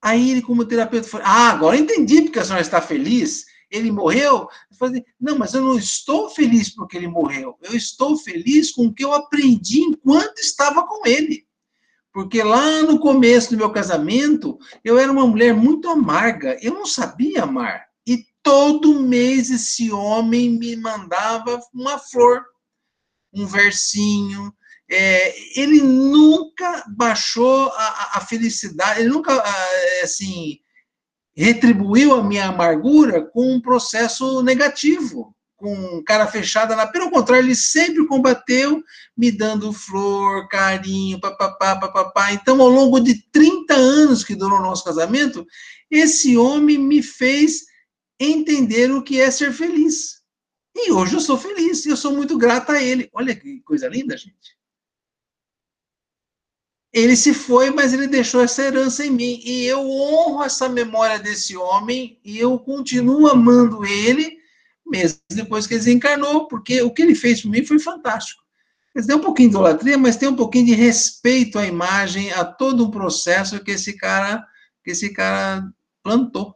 [0.00, 3.46] Aí ele, como terapeuta, falou, ah, agora entendi porque a senhora está feliz.
[3.74, 4.48] Ele morreu?
[4.70, 7.56] Eu falei, não, mas eu não estou feliz porque ele morreu.
[7.60, 11.44] Eu estou feliz com o que eu aprendi enquanto estava com ele.
[12.12, 16.86] Porque lá no começo do meu casamento, eu era uma mulher muito amarga, eu não
[16.86, 17.86] sabia amar.
[18.06, 22.44] E todo mês esse homem me mandava uma flor,
[23.34, 24.54] um versinho.
[24.88, 29.42] É, ele nunca baixou a, a, felicidade, ele nunca,
[30.04, 30.60] assim,
[31.36, 36.86] retribuiu a minha amargura com um processo negativo com cara fechada lá.
[36.86, 38.82] Pelo contrário, ele sempre combateu,
[39.16, 42.32] me dando flor, carinho, papapá, papapá.
[42.32, 45.46] Então, ao longo de 30 anos que durou o nosso casamento,
[45.90, 47.64] esse homem me fez
[48.20, 50.22] entender o que é ser feliz.
[50.76, 53.08] E hoje eu sou feliz, e eu sou muito grata a ele.
[53.12, 54.56] Olha que coisa linda, gente.
[56.94, 59.40] Ele se foi, mas ele deixou essa herança em mim.
[59.44, 64.38] E eu honro essa memória desse homem, e eu continuo amando ele,
[64.86, 68.40] mesmo depois que ele desencarnou, porque o que ele fez por mim foi fantástico.
[68.94, 72.86] Tem um pouquinho de idolatria, mas tem um pouquinho de respeito à imagem, a todo
[72.86, 74.46] um processo que esse cara,
[74.84, 75.68] que esse cara
[76.00, 76.54] plantou.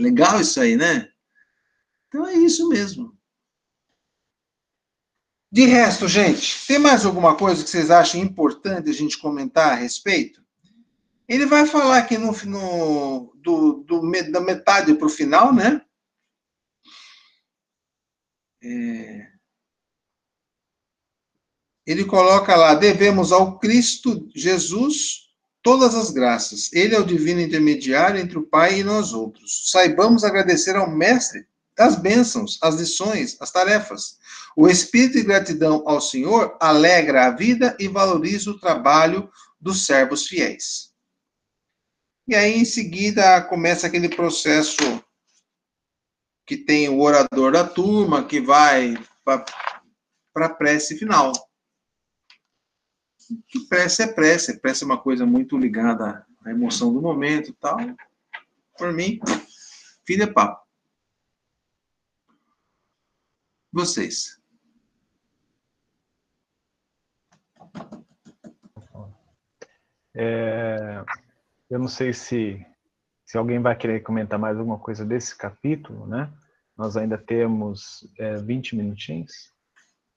[0.00, 1.08] Legal isso aí, né?
[2.08, 3.16] Então é isso mesmo.
[5.52, 9.74] De resto, gente, tem mais alguma coisa que vocês acham importante a gente comentar a
[9.74, 10.42] respeito?
[11.28, 15.82] Ele vai falar aqui no, no do, do, da metade para o final, né?
[18.64, 19.30] É...
[21.86, 25.28] Ele coloca lá: devemos ao Cristo Jesus
[25.60, 26.72] todas as graças.
[26.72, 29.70] Ele é o divino intermediário entre o Pai e nós outros.
[29.70, 31.46] Saibamos agradecer ao Mestre
[31.78, 34.18] as bênçãos, as lições, as tarefas.
[34.56, 39.30] O espírito de gratidão ao Senhor alegra a vida e valoriza o trabalho
[39.60, 40.92] dos servos fiéis.
[42.26, 44.76] E aí, em seguida, começa aquele processo
[46.46, 51.32] que tem o orador da turma, que vai para a prece final.
[53.48, 57.78] Que prece é prece, prece é uma coisa muito ligada à emoção do momento tal.
[58.76, 59.20] Por mim,
[60.04, 60.61] fim de papo.
[63.72, 64.40] Vocês.
[70.14, 71.02] É,
[71.70, 72.64] eu não sei se
[73.32, 76.30] se alguém vai querer comentar mais alguma coisa desse capítulo, né?
[76.76, 79.32] Nós ainda temos é, 20 minutinhos.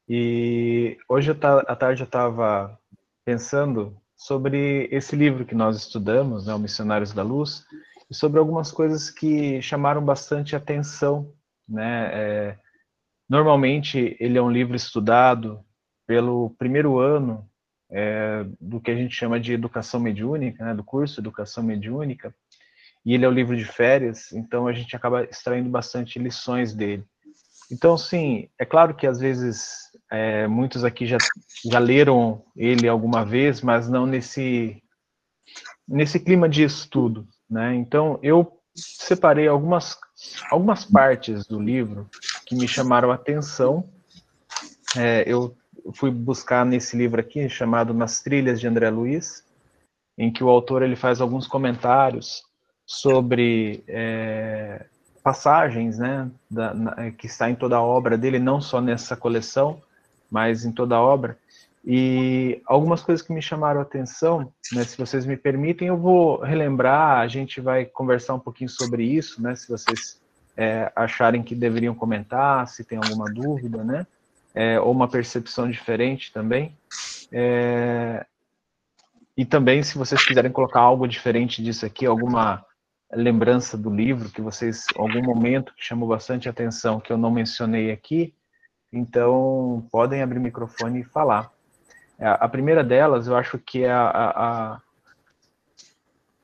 [0.10, 2.78] E hoje à tarde eu estava
[3.24, 7.64] pensando sobre esse livro que nós estudamos, né, o Missionários da Luz,
[8.12, 11.34] e sobre algumas coisas que chamaram bastante atenção.
[11.66, 12.10] Né?
[12.12, 12.60] É,
[13.30, 15.64] normalmente ele é um livro estudado
[16.08, 17.48] pelo primeiro ano
[17.90, 22.34] é, do que a gente chama de educação mediúnica, né, do curso Educação Mediúnica,
[23.06, 27.04] e ele é o livro de férias, então a gente acaba extraindo bastante lições dele.
[27.72, 31.18] Então, sim, é claro que às vezes é, muitos aqui já,
[31.64, 34.82] já leram ele alguma vez, mas não nesse,
[35.88, 37.76] nesse clima de estudo, né?
[37.76, 39.98] Então, eu separei algumas,
[40.52, 42.10] algumas partes do livro
[42.46, 43.84] que me chamaram a atenção.
[44.96, 45.56] É, eu
[45.94, 49.44] fui buscar nesse livro aqui, chamado Nas Trilhas de André Luiz,
[50.18, 52.44] em que o autor ele faz alguns comentários
[52.86, 54.86] sobre é,
[55.24, 59.82] passagens, né, da, na, que está em toda a obra dele, não só nessa coleção,
[60.30, 61.38] mas em toda a obra.
[61.84, 66.40] E algumas coisas que me chamaram a atenção, né, se vocês me permitem, eu vou
[66.40, 70.20] relembrar, a gente vai conversar um pouquinho sobre isso, né, se vocês
[70.58, 74.08] é, acharem que deveriam comentar, se tem alguma dúvida, né,
[74.54, 76.78] é, ou uma percepção diferente também.
[77.32, 78.26] É,
[79.38, 82.66] e também, se vocês quiserem colocar algo diferente disso aqui, alguma
[83.12, 87.92] lembrança do livro que vocês, algum momento que chamou bastante atenção que eu não mencionei
[87.92, 88.34] aqui,
[88.92, 91.52] então podem abrir o microfone e falar.
[92.18, 94.30] É, a primeira delas, eu acho que é a, a,
[94.74, 94.82] a,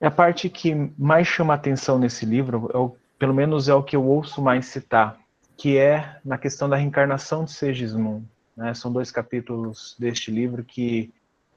[0.02, 3.96] é a parte que mais chama atenção nesse livro, é pelo menos é o que
[3.96, 5.16] eu ouço mais citar,
[5.56, 8.28] que é na questão da reencarnação de Segismundo.
[8.58, 8.74] Né?
[8.74, 11.14] São dois capítulos deste livro que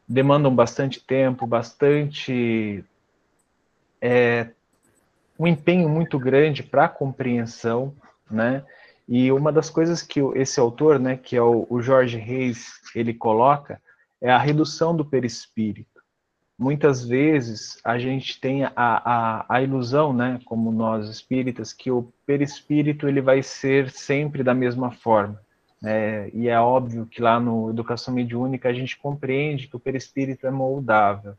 [0.06, 2.84] demandam bastante tempo, bastante
[3.98, 4.50] é,
[5.38, 7.94] um empenho muito grande para a compreensão,
[8.30, 8.62] né?
[9.08, 13.80] E uma das coisas que esse autor, né, que é o, Jorge Reis, ele coloca
[14.20, 15.93] é a redução do perispírito.
[16.58, 22.12] Muitas vezes a gente tem a, a, a ilusão, né, como nós espíritas, que o
[22.24, 25.40] perispírito ele vai ser sempre da mesma forma.
[25.82, 26.30] né?
[26.32, 30.50] e é óbvio que lá no Educação Mediúnica a gente compreende que o perispírito é
[30.50, 31.34] moldável.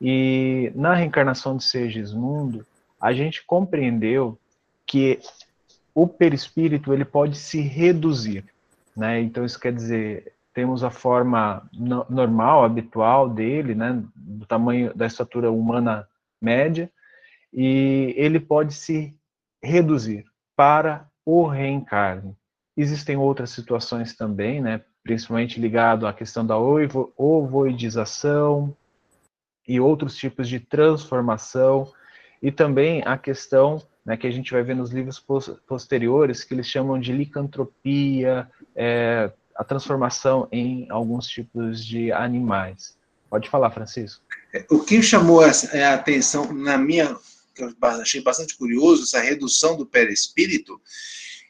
[0.00, 2.66] E na reencarnação de Segismundo,
[3.00, 4.36] a gente compreendeu
[4.84, 5.20] que
[5.94, 8.44] o perispírito ele pode se reduzir,
[8.96, 9.20] né?
[9.20, 14.02] Então isso quer dizer temos a forma no, normal, habitual dele, né?
[14.14, 16.08] Do tamanho da estatura humana
[16.40, 16.90] média,
[17.52, 19.14] e ele pode se
[19.62, 20.24] reduzir
[20.56, 22.36] para o reencarne.
[22.76, 28.76] Existem outras situações também, né, principalmente ligado à questão da ovo, ovoidização
[29.66, 31.90] e outros tipos de transformação,
[32.42, 35.18] e também a questão né, que a gente vai ver nos livros
[35.66, 42.96] posteriores, que eles chamam de licantropia, é, a transformação em alguns tipos de animais.
[43.30, 44.22] Pode falar, Francisco.
[44.70, 47.16] O que chamou a atenção na minha,
[47.54, 50.80] que eu achei bastante curioso, essa redução do perispírito,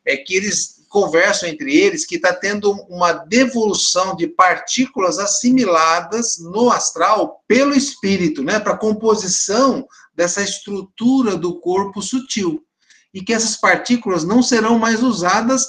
[0.04, 6.70] é que eles conversam entre eles que está tendo uma devolução de partículas assimiladas no
[6.70, 12.64] astral pelo espírito, né, para composição dessa estrutura do corpo sutil.
[13.12, 15.66] E que essas partículas não serão mais usadas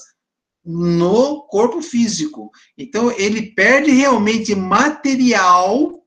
[0.66, 2.50] no corpo físico.
[2.78, 6.04] Então, ele perde realmente material,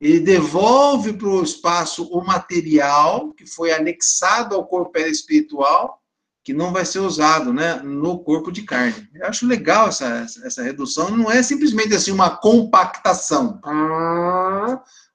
[0.00, 6.02] ele devolve para o espaço o material que foi anexado ao corpo espiritual
[6.46, 9.08] que não vai ser usado né, no corpo de carne.
[9.12, 13.60] Eu acho legal essa, essa redução, não é simplesmente assim uma compactação.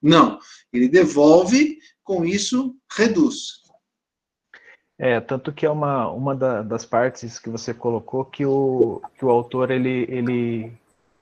[0.02, 0.38] Não,
[0.70, 3.61] ele devolve, com isso reduz.
[5.04, 9.24] É, tanto que é uma, uma da, das partes que você colocou que o, que
[9.24, 10.72] o autor ele, ele,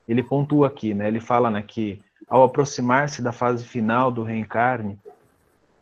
[0.06, 1.08] ele pontua aqui, né?
[1.08, 4.98] Ele fala né, que ao aproximar-se da fase final do reencarne,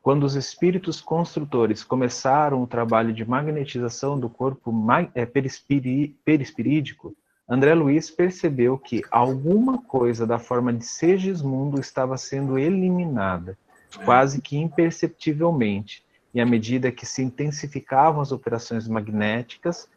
[0.00, 4.72] quando os espíritos construtores começaram o trabalho de magnetização do corpo
[5.12, 7.16] é, perispirídico,
[7.48, 13.58] André Luiz percebeu que alguma coisa da forma de Segismundo estava sendo eliminada,
[14.04, 16.06] quase que imperceptivelmente,
[16.38, 19.88] e à medida que se intensificavam as operações magnéticas,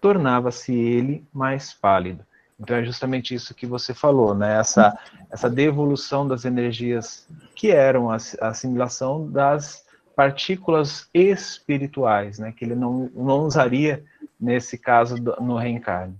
[0.00, 2.24] tornava-se ele mais pálido.
[2.58, 4.58] Então é justamente isso que você falou, né?
[4.58, 4.98] Essa,
[5.30, 9.84] essa devolução das energias que eram a, a assimilação das
[10.16, 12.52] partículas espirituais, né?
[12.56, 14.02] Que ele não, não usaria
[14.40, 16.16] nesse caso do, no reencarne.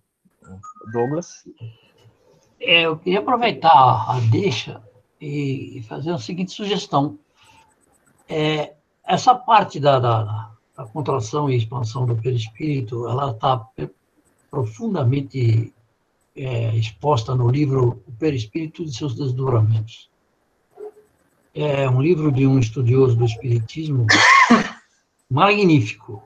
[0.92, 1.48] Douglas?
[2.60, 4.82] É, eu queria aproveitar a deixa
[5.18, 7.18] e fazer a seguinte sugestão.
[8.28, 8.74] É,
[9.06, 13.66] essa parte da, da, da contração e expansão do perispírito, ela está
[14.50, 15.72] profundamente
[16.36, 20.10] é, exposta no livro O Perispírito e seus Desdobramentos.
[21.54, 24.06] É um livro de um estudioso do Espiritismo
[25.30, 26.22] magnífico.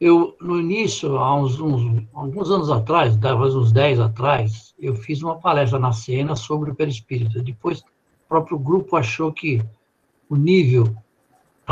[0.00, 5.22] Eu, no início, há uns, uns, alguns anos atrás, talvez uns 10 atrás, eu fiz
[5.22, 7.42] uma palestra na cena sobre o perispírito.
[7.42, 7.84] Depois, o
[8.28, 9.62] próprio grupo achou que
[10.28, 10.96] o nível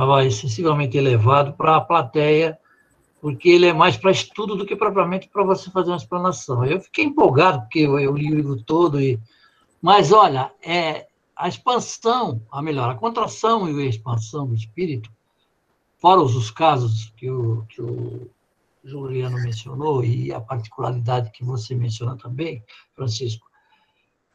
[0.01, 2.59] estava excessivamente elevado para a plateia
[3.21, 6.65] porque ele é mais para estudo do que propriamente para você fazer uma explanação.
[6.65, 9.21] Eu fiquei empolgado, porque eu, eu li o livro todo, e...
[9.83, 15.11] mas olha, é, a expansão, a melhor, a contração e a expansão do espírito,
[15.99, 18.31] fora os casos que o, que o
[18.83, 22.65] Juliano mencionou e a particularidade que você menciona também,
[22.97, 23.47] Francisco.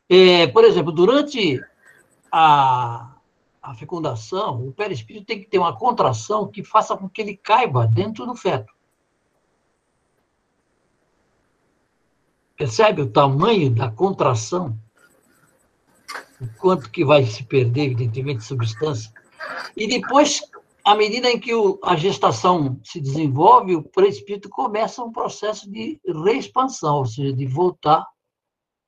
[0.07, 1.59] É, por exemplo, durante
[2.31, 3.14] a,
[3.65, 7.87] a fecundação, o perispírito tem que ter uma contração que faça com que ele caiba
[7.87, 8.71] dentro do feto.
[12.55, 14.77] Percebe o tamanho da contração?
[16.39, 19.11] O quanto que vai se perder, evidentemente, de substância.
[19.75, 20.41] E depois,
[20.83, 25.99] à medida em que o, a gestação se desenvolve, o perispírito começa um processo de
[26.05, 28.05] reexpansão, ou seja, de voltar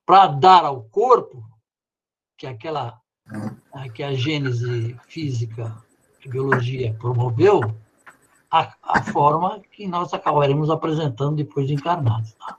[0.06, 1.44] para dar ao corpo,
[2.38, 3.02] que é aquela
[3.94, 5.76] que a gênese física,
[6.26, 7.62] a biologia promoveu,
[8.50, 12.34] a, a forma que nós acabaremos apresentando depois de encarnados.
[12.34, 12.58] Tá?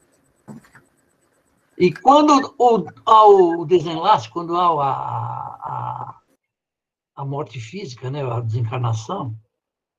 [1.77, 4.91] E quando o, ao desenlace, quando há a,
[5.63, 6.21] a,
[7.17, 9.37] a morte física, né, a desencarnação,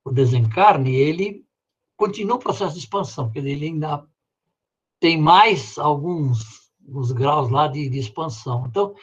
[0.04, 1.46] o desencarne, ele
[1.96, 4.06] continua o processo de expansão, porque ele ainda
[5.00, 8.66] tem mais alguns, alguns graus lá de, de expansão.
[8.68, 8.94] Então,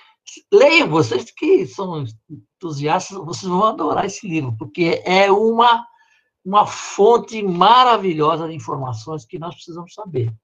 [0.52, 5.86] leiam, vocês que são entusiastas, vocês vão adorar esse livro, porque é uma,
[6.44, 10.34] uma fonte maravilhosa de informações que nós precisamos saber.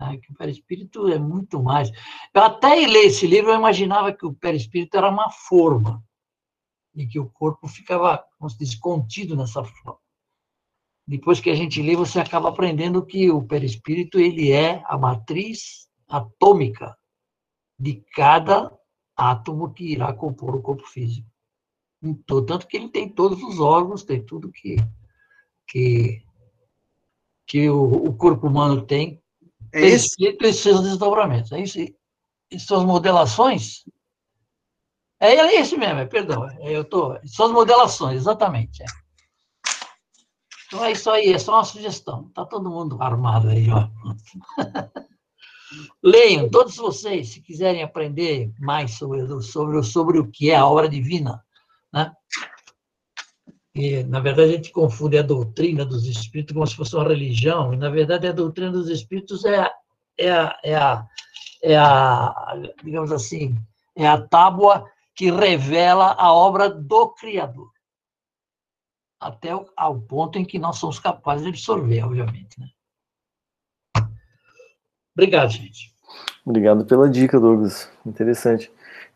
[0.00, 0.18] Né?
[0.18, 1.90] Que o perispírito é muito mais.
[2.34, 6.02] Eu até ler esse livro, eu imaginava que o perispírito era uma forma,
[6.94, 9.98] e que o corpo ficava, como se diz, contido nessa forma.
[11.06, 15.88] depois que a gente lê, você acaba aprendendo que o perispírito ele é a matriz
[16.08, 16.96] atômica
[17.78, 18.70] de cada
[19.30, 21.28] átomo que irá compor o corpo físico.
[22.02, 24.76] Então, tanto que ele tem todos os órgãos, tem tudo que,
[25.68, 26.22] que,
[27.46, 29.22] que o, o corpo humano tem,
[29.72, 30.16] É esse?
[30.16, 31.52] perispírito e seus desdobramentos.
[31.52, 33.84] É isso, e suas modelações.
[35.20, 36.48] É, é esse mesmo, é, perdão.
[36.50, 38.82] é, Eu tô, suas modelações, exatamente.
[38.82, 38.86] é.
[40.66, 42.30] Então é isso aí, é só uma sugestão.
[42.30, 43.88] Tá todo mundo armado aí, ó.
[46.02, 50.88] Leiam, todos vocês, se quiserem aprender mais sobre, sobre, sobre o que é a obra
[50.88, 51.44] divina,
[51.92, 52.12] né?
[53.74, 57.72] E, na verdade, a gente confunde a doutrina dos espíritos como se fosse uma religião,
[57.72, 59.70] e, na verdade, a doutrina dos espíritos é,
[60.18, 61.06] é, a, é, a,
[61.62, 63.56] é a, digamos assim,
[63.96, 67.70] é a tábua que revela a obra do Criador.
[69.20, 72.58] Até ao ponto em que nós somos capazes de absorver, obviamente.
[72.58, 72.68] Né?
[75.14, 75.92] Obrigado, gente.
[76.44, 77.88] Obrigado pela dica, Douglas.
[78.04, 78.70] Interessante.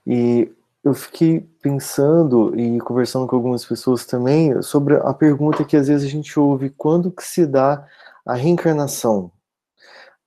[0.06, 0.50] E
[0.84, 6.06] eu fiquei pensando e conversando com algumas pessoas também sobre a pergunta que às vezes
[6.06, 7.84] a gente ouve, quando que se dá
[8.24, 9.32] a reencarnação?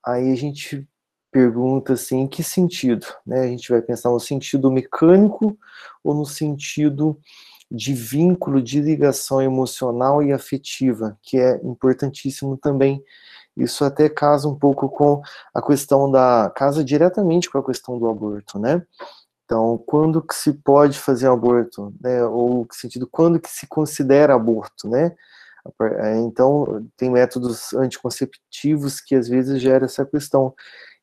[0.05, 0.88] Aí a gente
[1.32, 3.05] pergunta assim, em que sentido?
[3.26, 3.41] Né?
[3.41, 5.57] A gente vai pensar no sentido mecânico
[6.03, 7.17] ou no sentido
[7.72, 13.03] de vínculo, de ligação emocional e afetiva, que é importantíssimo também.
[13.60, 15.22] Isso até casa um pouco com
[15.53, 18.84] a questão da casa diretamente com a questão do aborto, né?
[19.45, 22.24] Então, quando que se pode fazer aborto, né?
[22.26, 25.16] Ou que sentido quando que se considera aborto, né?
[25.82, 30.53] É, Então, tem métodos anticonceptivos que às vezes gera essa questão.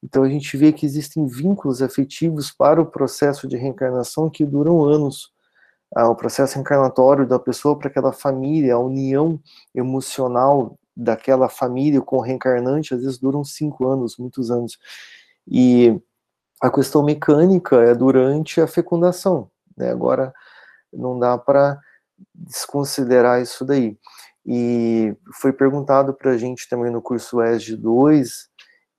[0.02, 4.84] Então, a gente vê que existem vínculos afetivos para o processo de reencarnação que duram
[4.84, 5.32] anos.
[5.94, 9.40] Ah, o processo reencarnatório da pessoa para aquela família, a união
[9.74, 14.78] emocional daquela família com o reencarnante, às vezes duram cinco anos, muitos anos.
[15.46, 16.00] E
[16.62, 19.50] a questão mecânica é durante a fecundação.
[19.76, 19.90] Né?
[19.90, 20.32] Agora,
[20.92, 21.78] não dá para
[22.34, 23.98] desconsiderar isso daí.
[24.44, 28.48] E foi perguntado para a gente também no curso ESG 2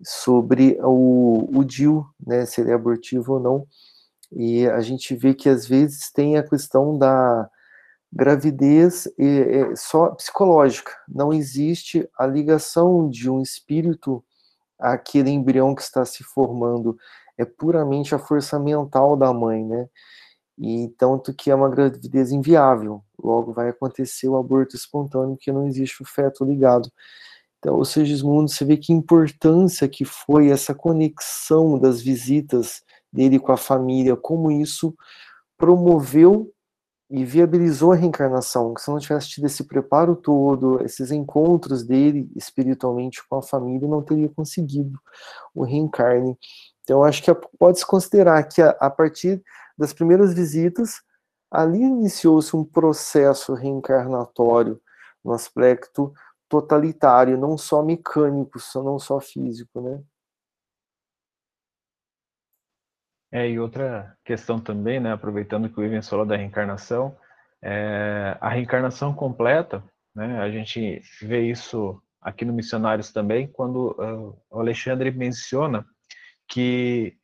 [0.04, 3.68] sobre o, o DIL, né, se ele é abortivo ou não.
[4.32, 7.50] E a gente vê que às vezes tem a questão da
[8.12, 10.91] gravidez é, é só psicológica.
[11.08, 14.24] Não existe a ligação de um espírito
[14.80, 16.97] àquele embrião que está se formando.
[17.38, 19.88] É puramente a força mental da mãe, né?
[20.58, 23.03] E tanto que é uma gravidez inviável.
[23.22, 26.91] Logo vai acontecer o aborto espontâneo, que não existe o feto ligado.
[27.60, 33.39] Então, ou seja, Sigismundo, você vê que importância que foi essa conexão das visitas dele
[33.39, 34.95] com a família, como isso
[35.58, 36.51] promoveu
[37.10, 38.74] e viabilizou a reencarnação.
[38.74, 43.88] Que se não tivesse tido esse preparo todo, esses encontros dele espiritualmente com a família,
[43.88, 44.99] não teria conseguido
[45.55, 46.38] o reencarne.
[46.84, 49.41] Então, acho que pode-se considerar que a, a partir
[49.78, 51.01] das primeiras visitas,
[51.51, 54.80] ali iniciou-se um processo reencarnatório
[55.24, 56.14] no aspecto
[56.49, 60.01] totalitário, não só mecânico, não só físico, né?
[63.32, 67.17] É, e outra questão também, né, aproveitando que o Ivan falou da reencarnação,
[67.61, 69.84] é, a reencarnação completa,
[70.15, 75.86] né, a gente vê isso aqui no Missionários também, quando uh, o Alexandre menciona
[76.47, 77.15] que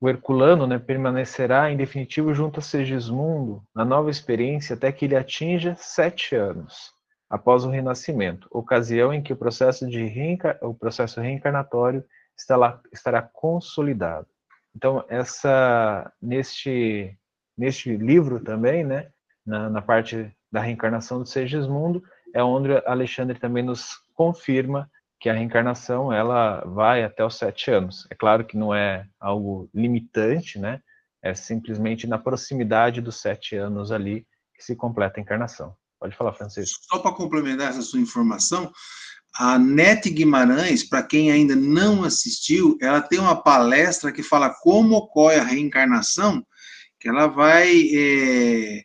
[0.00, 5.14] o Herculano né, permanecerá em definitivo junto a Segismundo na nova experiência até que ele
[5.14, 6.92] atinja sete anos
[7.30, 10.58] após o renascimento, ocasião em que o processo, de reenca...
[10.60, 12.04] o processo reencarnatório
[12.36, 14.26] estará, estará consolidado.
[14.74, 17.16] Então, essa neste
[17.56, 19.10] neste livro também, né,
[19.46, 22.02] na, na parte da reencarnação do Segismundo,
[22.34, 28.06] é onde Alexandre também nos confirma que a reencarnação ela vai até os sete anos.
[28.10, 30.80] É claro que não é algo limitante, né?
[31.22, 35.76] É simplesmente na proximidade dos sete anos ali que se completa a encarnação.
[36.00, 36.80] Pode falar, Francisco.
[36.90, 38.72] Só para complementar essa sua informação,
[39.34, 44.94] a Nete Guimarães, para quem ainda não assistiu, ela tem uma palestra que fala como
[44.94, 46.44] ocorre a reencarnação,
[47.00, 48.84] que ela vai é,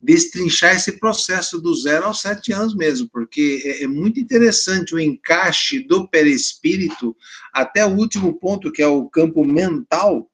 [0.00, 5.00] destrinchar esse processo do zero aos sete anos mesmo, porque é, é, muito interessante o
[5.00, 7.16] encaixe do perispírito
[7.52, 10.30] até o último ponto, que é o campo mental,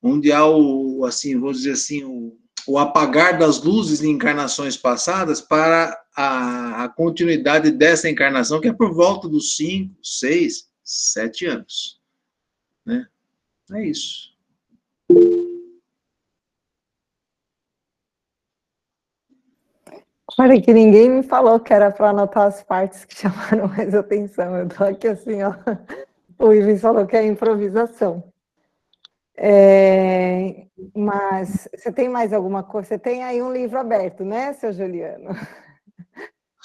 [0.00, 5.40] onde há o, assim, vou dizer assim, o, o apagar das luzes em encarnações passadas
[5.40, 12.00] para a, a, continuidade dessa encarnação, que é por volta dos 5, 6, 7 anos.
[12.84, 13.06] Né?
[13.72, 14.36] É isso.
[20.36, 24.56] Olha que ninguém me falou que era para anotar as partes que chamaram mais atenção.
[24.56, 25.54] Eu tô aqui assim, ó.
[26.36, 28.32] O Ives falou que é improvisação.
[29.36, 30.66] É,
[30.96, 32.88] mas você tem mais alguma coisa?
[32.88, 35.30] Você tem aí um livro aberto, né, seu Juliano?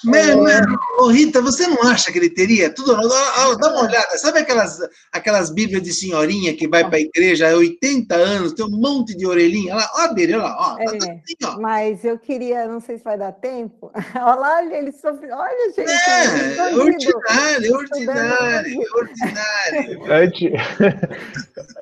[0.04, 0.60] Mano, é...
[0.98, 2.96] oh, Rita, você não acha que ele teria tudo?
[2.96, 4.78] Dá uma olhada, sabe aquelas,
[5.12, 9.16] aquelas bíblias de senhorinha que vai para a igreja há 80 anos, tem um monte
[9.16, 11.60] de orelhinha lá, ó dele, olha lá, ó, é, tá assim, ó.
[11.60, 15.90] Mas eu queria, não sei se vai dar tempo, olha lá, ele sofre, olha, gente.
[15.90, 20.04] É, é ordinário, é ordinário, ordinário.
[20.12, 20.52] Antes,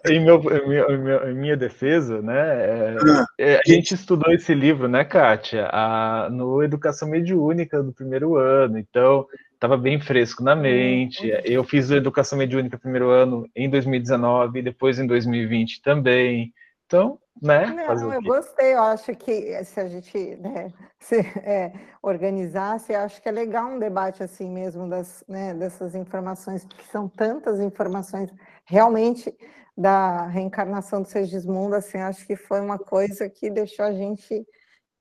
[0.08, 3.26] em, meu, em, minha, em minha defesa, né, ah.
[3.38, 8.36] é, a gente estudou esse livro, né, Kátia, a, no Educação Mediúnica do primeiro primeiro
[8.36, 11.32] ano, então estava bem fresco na mente.
[11.44, 16.52] Eu fiz a educação mediúnica primeiro ano em 2019, depois em 2020 também.
[16.86, 17.66] Então, né?
[17.66, 23.28] Não, eu gostei, eu acho que se a gente né, se, é, organizasse, acho que
[23.28, 28.30] é legal um debate assim mesmo das, né, dessas informações, porque são tantas informações
[28.66, 29.34] realmente
[29.74, 34.46] da reencarnação do Sergismundo, assim, acho que foi uma coisa que deixou a gente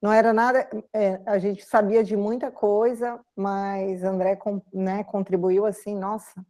[0.01, 4.37] não era nada, é, a gente sabia de muita coisa, mas André
[4.73, 6.43] né, contribuiu assim, nossa,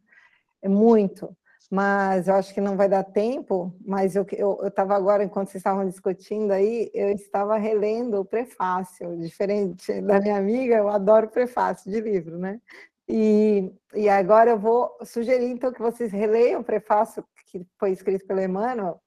[0.62, 1.36] é muito.
[1.70, 4.26] Mas eu acho que não vai dar tempo, mas eu
[4.62, 10.36] estava agora, enquanto vocês estavam discutindo aí, eu estava relendo o prefácio, diferente da minha
[10.36, 12.60] amiga, eu adoro prefácio de livro, né?
[13.08, 18.26] E, e agora eu vou sugerir, então, que vocês releiam o prefácio que foi escrito
[18.26, 19.00] pelo Emmanuel,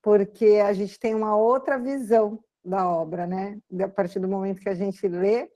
[0.00, 3.58] porque a gente tem uma outra visão da obra, né?
[3.82, 5.50] A partir do momento que a gente lê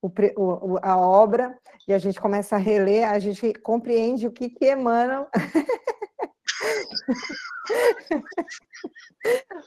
[0.00, 4.48] o, o, a obra e a gente começa a reler, a gente compreende o que,
[4.48, 5.28] que Emmanuel.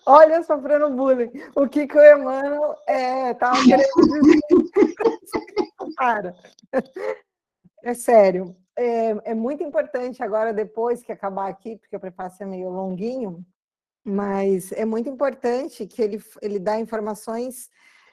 [0.05, 1.31] Olha, sofrendo bullying.
[1.55, 4.39] O que, que o Emmanuel é, querendo dizer.
[5.95, 6.35] Para.
[7.83, 8.55] É sério.
[8.77, 13.45] É, é muito importante agora, depois que acabar aqui, porque o prefácio é meio longuinho,
[14.03, 17.69] mas é muito importante que ele, ele dá informações.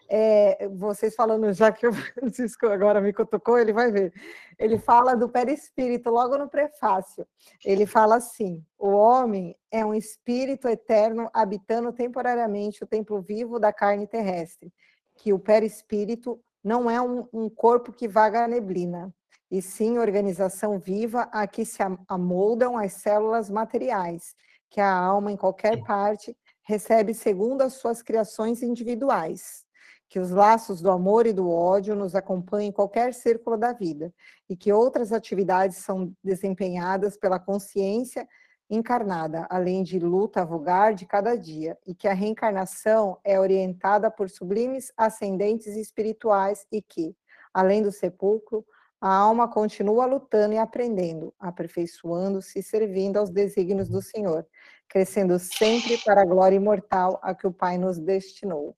[0.08, 4.12] É, vocês falando, já que o Francisco agora me cutucou, ele vai ver.
[4.58, 7.26] Ele fala do perispírito logo no prefácio.
[7.64, 13.72] Ele fala assim: o homem é um espírito eterno habitando temporariamente o templo vivo da
[13.72, 14.72] carne terrestre,
[15.16, 19.14] que o perispírito não é um, um corpo que vaga a neblina,
[19.50, 21.78] e sim organização viva a que se
[22.08, 24.34] amoldam as células materiais
[24.70, 29.64] que a alma, em qualquer parte, recebe segundo as suas criações individuais.
[30.08, 34.12] Que os laços do amor e do ódio nos acompanhem em qualquer círculo da vida
[34.48, 38.26] e que outras atividades são desempenhadas pela consciência
[38.68, 44.28] encarnada, além de luta vulgar de cada dia, e que a reencarnação é orientada por
[44.28, 47.16] sublimes ascendentes espirituais e que,
[47.54, 48.64] além do sepulcro,
[49.00, 54.46] a alma continua lutando e aprendendo, aperfeiçoando-se e servindo aos desígnios do Senhor,
[54.88, 58.74] crescendo sempre para a glória imortal a que o Pai nos destinou.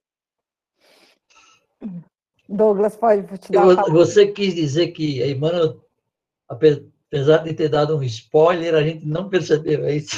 [2.49, 5.85] Douglas, pode te dar Eu, Você quis dizer que a Emmanuel,
[6.49, 10.17] apesar de ter dado um spoiler, a gente não percebeu, é isso?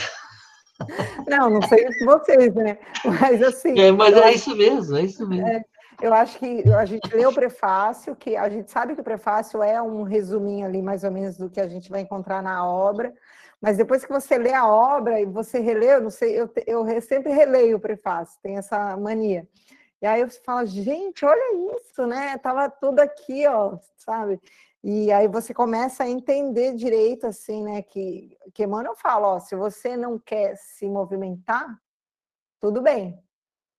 [1.28, 2.78] Não, não sei se vocês, né?
[3.04, 3.78] Mas assim.
[3.78, 5.46] É, mas é isso mesmo, é isso mesmo.
[5.46, 5.62] É,
[6.02, 9.62] eu acho que a gente lê o prefácio, que a gente sabe que o prefácio
[9.62, 13.12] é um resuminho ali, mais ou menos, do que a gente vai encontrar na obra,
[13.60, 17.02] mas depois que você lê a obra e você relê, eu não sei, eu, eu
[17.02, 19.46] sempre releio o prefácio, tem essa mania.
[20.00, 22.38] E aí você fala, gente, olha isso, né?
[22.38, 24.40] Tava tudo aqui, ó, sabe?
[24.82, 27.82] E aí você começa a entender direito, assim, né?
[27.82, 31.78] Que, que Emmanuel fala, ó, se você não quer se movimentar,
[32.58, 33.22] tudo bem,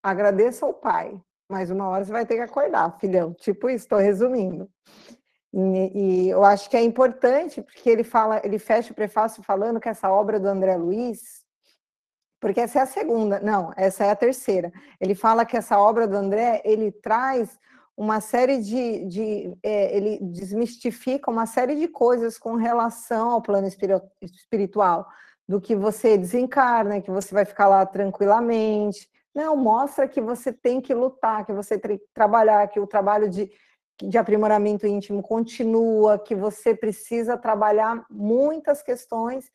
[0.04, 1.20] agradeça ao Pai,
[1.52, 3.34] mas uma hora você vai ter que acordar, filhão.
[3.34, 4.70] Tipo isso, estou resumindo.
[5.54, 9.82] E, e, eu acho que é importante, porque ele fala, ele fecha o prefácio falando
[9.82, 11.42] que essa obra do André Luiz,
[12.40, 14.72] porque essa é a segunda, não, essa é a terceira.
[15.00, 17.60] Ele fala que essa obra do André, ele traz
[17.98, 23.68] uma série de, de é, ele desmistifica uma série de coisas com relação ao plano
[24.22, 25.06] espiritual,
[25.46, 30.82] do que você desencarna, que você vai ficar lá tranquilamente, não, mostra que você tem
[30.82, 33.50] que lutar, que você tem que trabalhar, que o trabalho de,
[34.02, 39.50] de aprimoramento íntimo continua, que você precisa trabalhar muitas questões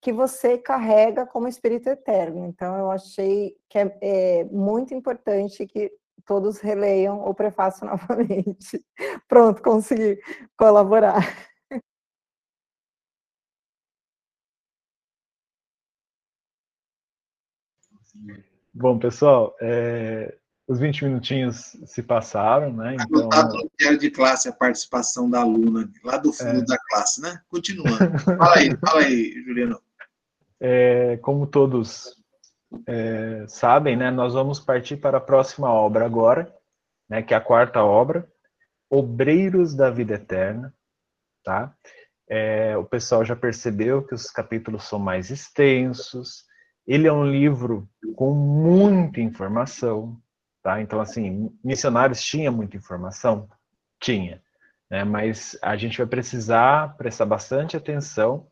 [0.00, 2.46] que você carrega como espírito eterno.
[2.46, 5.92] Então, eu achei que é, é muito importante que
[6.24, 8.84] todos releiam o prefácio novamente.
[9.28, 10.18] Pronto, consegui
[10.56, 11.22] colaborar.
[18.72, 22.94] Bom, pessoal, é, os 20 minutinhos se passaram, né?
[22.94, 26.64] Então, Anotado no de classe a participação da aluna, lá do fundo é.
[26.64, 27.40] da classe, né?
[27.48, 27.98] Continuando.
[28.38, 29.80] fala aí, fala aí, Juliano.
[30.60, 32.14] É, como todos
[32.86, 36.54] é, sabem, né, nós vamos partir para a próxima obra agora,
[37.08, 38.28] né, que é a quarta obra,
[38.88, 40.74] Obreiros da Vida Eterna,
[41.44, 41.74] tá?
[42.28, 46.44] É, o pessoal já percebeu que os capítulos são mais extensos,
[46.86, 50.16] ele é um livro com muita informação,
[50.62, 50.80] tá?
[50.80, 53.48] Então, assim, missionários tinha muita informação?
[54.00, 54.42] Tinha,
[54.90, 55.04] né?
[55.04, 58.46] Mas a gente vai precisar prestar bastante atenção,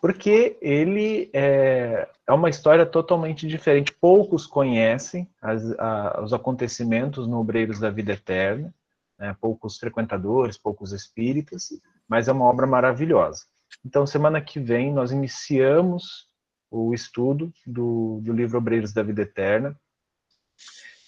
[0.00, 3.92] porque ele é, é uma história totalmente diferente.
[3.92, 8.74] Poucos conhecem as, a, os acontecimentos no Obreiros da Vida Eterna,
[9.18, 9.34] né?
[9.40, 11.70] poucos frequentadores, poucos espíritas,
[12.08, 13.44] mas é uma obra maravilhosa.
[13.84, 16.25] Então, semana que vem, nós iniciamos
[16.70, 19.76] o estudo do, do livro Obreiros da Vida Eterna.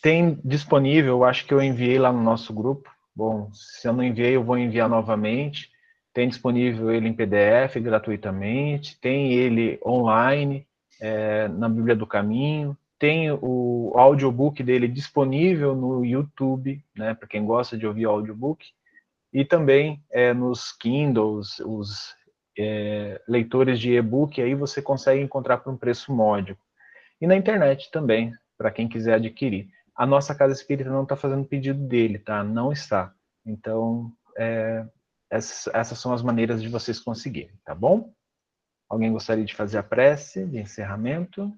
[0.00, 2.90] Tem disponível, acho que eu enviei lá no nosso grupo.
[3.14, 5.70] Bom, se eu não enviei, eu vou enviar novamente.
[6.12, 10.66] Tem disponível ele em PDF gratuitamente, tem ele online
[11.00, 17.44] é, na Bíblia do Caminho, tem o audiobook dele disponível no YouTube, né, para quem
[17.44, 18.66] gosta de ouvir audiobook,
[19.32, 22.16] e também é, nos Kindles, os
[22.58, 26.60] é, leitores de e-book, aí você consegue encontrar por um preço módico.
[27.20, 29.68] E na internet também, para quem quiser adquirir.
[29.94, 32.42] A nossa Casa Espírita não está fazendo pedido dele, tá?
[32.42, 33.12] Não está.
[33.46, 34.84] Então, é,
[35.30, 38.12] essas, essas são as maneiras de vocês conseguirem, tá bom?
[38.88, 41.52] Alguém gostaria de fazer a prece de encerramento?